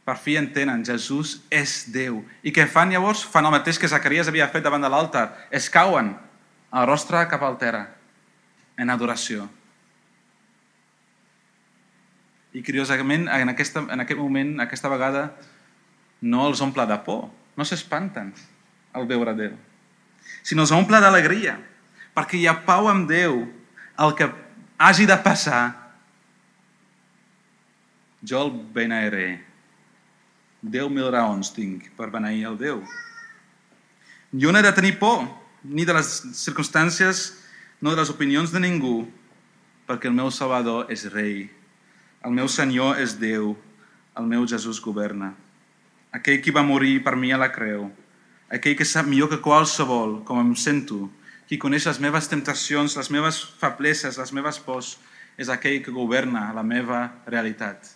Per 0.05 0.15
fi 0.21 0.37
entenen, 0.37 0.85
Jesús 0.85 1.39
és 1.49 1.87
Déu. 1.89 2.21
I 2.45 2.53
què 2.53 2.67
fan 2.69 2.93
llavors? 2.93 3.23
Fan 3.25 3.49
el 3.49 3.55
mateix 3.55 3.81
que 3.81 3.89
Zacarias 3.89 4.29
havia 4.29 4.51
fet 4.53 4.67
davant 4.67 4.85
de 4.85 4.91
l'altar. 4.93 5.31
Es 5.49 5.71
cauen 5.73 6.13
el 6.75 6.87
rostre 6.91 7.23
cap 7.31 7.43
al 7.47 7.57
terra, 7.57 7.87
en 8.77 8.93
adoració. 8.93 9.47
I 12.53 12.61
curiosament, 12.63 13.25
en, 13.33 13.55
aquesta, 13.55 13.87
en 13.89 14.05
aquest 14.05 14.21
moment, 14.21 14.53
aquesta 14.63 14.93
vegada, 14.93 15.25
no 16.21 16.45
els 16.51 16.61
omple 16.63 16.85
de 16.87 17.01
por, 17.07 17.25
no 17.57 17.67
s'espanten 17.67 18.33
al 18.95 19.07
veure 19.11 19.35
Déu, 19.39 19.55
sinó 20.43 20.65
els 20.65 20.73
omple 20.75 21.01
d'alegria, 21.03 21.57
perquè 22.15 22.39
hi 22.39 22.47
ha 22.49 22.61
pau 22.67 22.89
amb 22.91 23.09
Déu. 23.11 23.43
El 23.99 24.15
que 24.19 24.27
hagi 24.79 25.07
de 25.07 25.17
passar, 25.23 25.63
jo 28.25 28.47
el 28.47 28.53
beneiré. 28.75 29.29
Deu 30.65 30.89
mil 30.89 31.11
raons 31.13 31.53
tinc 31.53 31.91
per 31.99 32.09
beneir 32.11 32.47
el 32.49 32.59
Déu. 32.59 32.81
Jo 34.33 34.51
no 34.51 34.59
he 34.59 34.65
de 34.65 34.73
tenir 34.75 34.97
por, 34.99 35.27
ni 35.63 35.85
de 35.85 35.95
les 35.95 36.11
circumstàncies, 36.35 37.27
no 37.81 37.93
de 37.93 38.01
les 38.01 38.11
opinions 38.11 38.51
de 38.51 38.63
ningú, 38.65 39.05
perquè 39.87 40.09
el 40.09 40.17
meu 40.17 40.33
Salvador 40.33 40.91
és 40.91 41.05
rei. 41.13 41.51
El 42.25 42.33
meu 42.33 42.49
Senyor 42.49 42.99
és 43.03 43.19
Déu. 43.21 43.53
El 44.17 44.27
meu 44.31 44.47
Jesús 44.49 44.81
governa. 44.81 45.35
Aquell 46.15 46.41
qui 46.43 46.55
va 46.55 46.63
morir 46.63 47.01
per 47.03 47.17
mi 47.19 47.33
a 47.35 47.41
la 47.41 47.51
creu. 47.53 47.89
Aquell 48.55 48.77
que 48.79 48.87
sap 48.87 49.09
millor 49.11 49.33
que 49.33 49.43
qualsevol 49.43 50.21
com 50.27 50.39
em 50.41 50.55
sento. 50.55 51.09
Qui 51.49 51.59
coneix 51.61 51.89
les 51.89 51.99
meves 52.01 52.31
temptacions, 52.31 52.97
les 52.97 53.11
meves 53.11 53.41
febleses, 53.61 54.19
les 54.21 54.33
meves 54.33 54.61
pors, 54.63 54.95
és 55.37 55.51
aquell 55.51 55.81
que 55.83 55.93
governa 55.95 56.53
la 56.55 56.63
meva 56.63 57.09
realitat. 57.27 57.91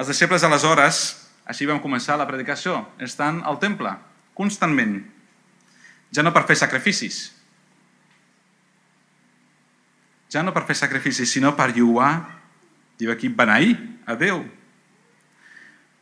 Els 0.00 0.08
deixebles 0.08 0.44
aleshores, 0.46 1.02
així 1.44 1.68
vam 1.68 1.82
començar 1.82 2.16
la 2.16 2.26
predicació, 2.28 2.80
estan 3.04 3.42
al 3.44 3.60
temple, 3.60 3.92
constantment. 4.34 4.96
Ja 6.10 6.24
no 6.24 6.32
per 6.32 6.46
fer 6.48 6.56
sacrificis, 6.58 7.28
ja 10.30 10.44
no 10.46 10.54
per 10.54 10.62
fer 10.68 10.78
sacrificis, 10.78 11.30
sinó 11.30 11.52
per 11.58 11.72
lluar, 11.74 12.12
diu 12.98 13.10
aquí, 13.12 13.28
beneir 13.28 13.74
a 14.06 14.14
Déu. 14.14 14.44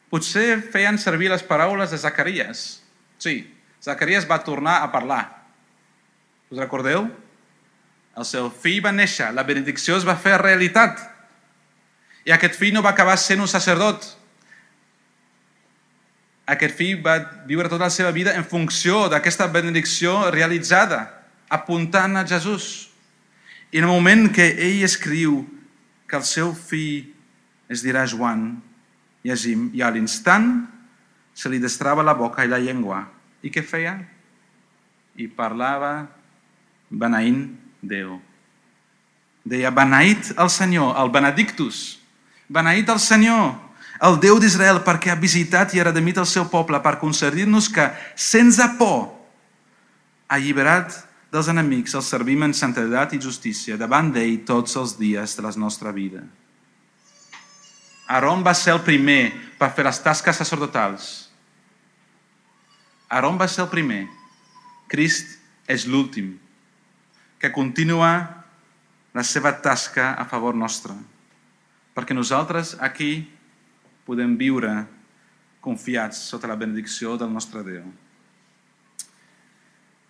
Potser 0.09 0.63
feien 0.73 0.97
servir 0.99 1.29
les 1.29 1.45
paraules 1.45 1.91
de 1.93 1.99
Zacarias. 2.01 2.83
Sí, 3.21 3.43
Zacarias 3.83 4.27
va 4.29 4.43
tornar 4.45 4.83
a 4.83 4.93
parlar. 4.93 5.23
Us 6.51 6.59
recordeu? 6.59 7.09
El 8.19 8.27
seu 8.27 8.49
fill 8.51 8.81
va 8.83 8.93
néixer, 8.95 9.29
la 9.35 9.45
benedicció 9.47 9.99
es 9.99 10.07
va 10.09 10.17
fer 10.19 10.39
realitat. 10.41 10.99
I 12.27 12.33
aquest 12.35 12.57
fill 12.59 12.75
no 12.75 12.83
va 12.83 12.95
acabar 12.97 13.19
sent 13.21 13.41
un 13.45 13.51
sacerdot. 13.51 14.07
Aquest 16.49 16.75
fill 16.79 17.03
va 17.05 17.19
viure 17.47 17.69
tota 17.69 17.87
la 17.87 17.93
seva 17.93 18.11
vida 18.17 18.33
en 18.35 18.47
funció 18.49 19.07
d'aquesta 19.13 19.47
benedicció 19.53 20.31
realitzada, 20.33 21.03
apuntant 21.53 22.17
a 22.17 22.25
Jesús. 22.27 22.89
I 23.71 23.83
en 23.83 23.85
el 23.85 23.93
moment 23.93 24.31
que 24.33 24.49
ell 24.57 24.83
escriu 24.87 25.43
que 26.09 26.17
el 26.17 26.25
seu 26.25 26.55
fill 26.57 27.13
es 27.69 27.85
dirà 27.85 28.07
Joan, 28.09 28.63
llegim, 29.27 29.69
i 29.75 29.83
a 29.83 29.91
l'instant 29.91 30.51
se 31.35 31.51
li 31.51 31.61
destrava 31.63 32.03
la 32.03 32.17
boca 32.19 32.45
i 32.45 32.51
la 32.51 32.61
llengua. 32.63 33.05
I 33.43 33.51
què 33.55 33.63
feia? 33.63 33.97
I 35.19 35.29
parlava 35.31 36.09
beneint 36.91 37.47
Déu. 37.79 38.17
Deia, 39.49 39.71
beneït 39.71 40.33
el 40.37 40.51
Senyor, 40.51 40.97
el 40.99 41.13
benedictus, 41.15 41.99
beneït 42.51 42.89
el 42.91 42.99
Senyor, 43.01 43.55
el 44.05 44.19
Déu 44.23 44.39
d'Israel, 44.43 44.83
perquè 44.85 45.13
ha 45.13 45.19
visitat 45.19 45.75
i 45.75 45.81
ha 45.81 45.87
redimit 45.89 46.19
el 46.19 46.27
seu 46.29 46.49
poble 46.51 46.81
per 46.83 46.99
concedir-nos 47.01 47.71
que, 47.73 47.87
sense 48.19 48.67
por, 48.79 49.15
alliberat 50.29 50.93
dels 51.33 51.49
enemics, 51.49 51.95
el 51.97 52.05
servim 52.05 52.45
en 52.47 52.55
santedat 52.57 53.15
i 53.17 53.23
justícia 53.23 53.79
davant 53.81 54.13
d'ell 54.13 54.43
tots 54.49 54.77
els 54.81 54.97
dies 54.99 55.37
de 55.37 55.45
la 55.45 55.55
nostra 55.57 55.93
vida. 55.93 56.25
Aaron 58.09 58.41
va 58.45 58.55
ser 58.57 58.73
el 58.73 58.81
primer 58.87 59.35
per 59.61 59.69
fer 59.77 59.85
les 59.85 60.01
tasques 60.01 60.39
sacerdotals. 60.41 61.29
Aaron 63.13 63.37
va 63.41 63.49
ser 63.49 63.67
el 63.67 63.71
primer. 63.73 64.07
Crist 64.89 65.37
és 65.69 65.85
l'últim, 65.85 66.33
que 67.37 67.53
continua 67.53 68.13
la 69.13 69.25
seva 69.25 69.53
tasca 69.61 70.15
a 70.17 70.25
favor 70.25 70.57
nostre. 70.57 70.97
Perquè 71.93 72.17
nosaltres 72.17 72.77
aquí 72.81 73.29
podem 74.09 74.37
viure 74.41 74.73
confiats 75.61 76.23
sota 76.31 76.49
la 76.49 76.57
benedicció 76.57 77.19
del 77.21 77.33
nostre 77.33 77.61
Déu. 77.67 77.85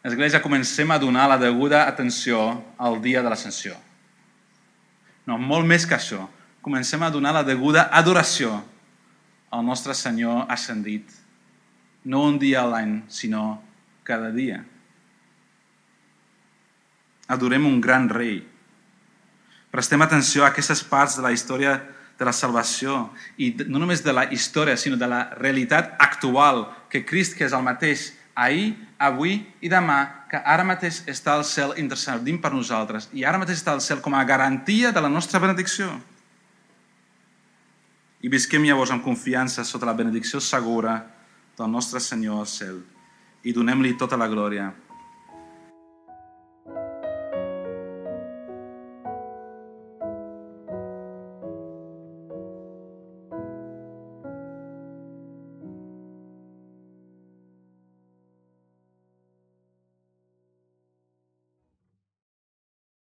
Església, 0.06 0.38
comencem 0.38 0.90
a 0.94 0.98
donar 1.02 1.26
la 1.26 1.38
deguda 1.40 1.88
atenció 1.88 2.62
al 2.78 3.00
dia 3.02 3.22
de 3.24 3.32
l'ascensió. 3.32 3.74
No, 5.26 5.36
molt 5.38 5.66
més 5.66 5.84
que 5.84 5.98
això. 5.98 6.28
Comencem 6.62 7.02
a 7.02 7.10
donar 7.10 7.32
la 7.36 7.44
deguda 7.46 7.88
adoració 7.94 8.56
al 9.50 9.64
nostre 9.64 9.94
Senyor 9.94 10.46
ascendit. 10.50 11.06
No 12.04 12.24
un 12.26 12.38
dia 12.38 12.62
a 12.62 12.68
l'any, 12.68 13.02
sinó 13.08 13.60
cada 14.04 14.30
dia. 14.32 14.62
Adorem 17.28 17.66
un 17.68 17.80
gran 17.80 18.08
rei. 18.08 18.40
Prestem 19.70 20.00
atenció 20.02 20.44
a 20.44 20.48
aquestes 20.48 20.82
parts 20.82 21.18
de 21.18 21.24
la 21.24 21.32
història 21.32 21.76
de 22.18 22.26
la 22.26 22.32
salvació 22.34 23.10
i 23.38 23.52
no 23.68 23.78
només 23.78 24.02
de 24.02 24.12
la 24.12 24.24
història, 24.32 24.76
sinó 24.80 24.96
de 24.98 25.06
la 25.06 25.28
realitat 25.38 25.94
actual, 26.02 26.64
que 26.90 27.04
Crist, 27.06 27.36
que 27.36 27.46
és 27.46 27.54
el 27.54 27.62
mateix 27.62 28.08
ahir, 28.34 28.72
avui 28.98 29.42
i 29.60 29.70
demà, 29.70 30.26
que 30.30 30.40
ara 30.40 30.66
mateix 30.66 31.02
està 31.10 31.36
al 31.36 31.44
cel 31.46 31.76
intercedint 31.78 32.40
per 32.42 32.52
nosaltres 32.52 33.08
i 33.16 33.24
ara 33.24 33.38
mateix 33.40 33.60
està 33.60 33.74
al 33.74 33.84
cel 33.84 34.02
com 34.04 34.14
a 34.14 34.24
garantia 34.26 34.90
de 34.92 35.02
la 35.04 35.10
nostra 35.12 35.40
benedicció. 35.42 35.92
I 38.18 38.28
visquem 38.28 38.64
llavors 38.66 38.90
amb 38.90 39.04
confiança 39.04 39.62
sota 39.62 39.86
la 39.86 39.94
benedicció 39.94 40.40
segura 40.42 40.96
del 41.58 41.70
nostre 41.70 42.00
Senyor 42.02 42.40
al 42.42 42.48
cel. 42.50 42.80
I 43.46 43.54
donem-li 43.54 43.94
tota 43.98 44.18
la 44.18 44.26
glòria 44.26 44.72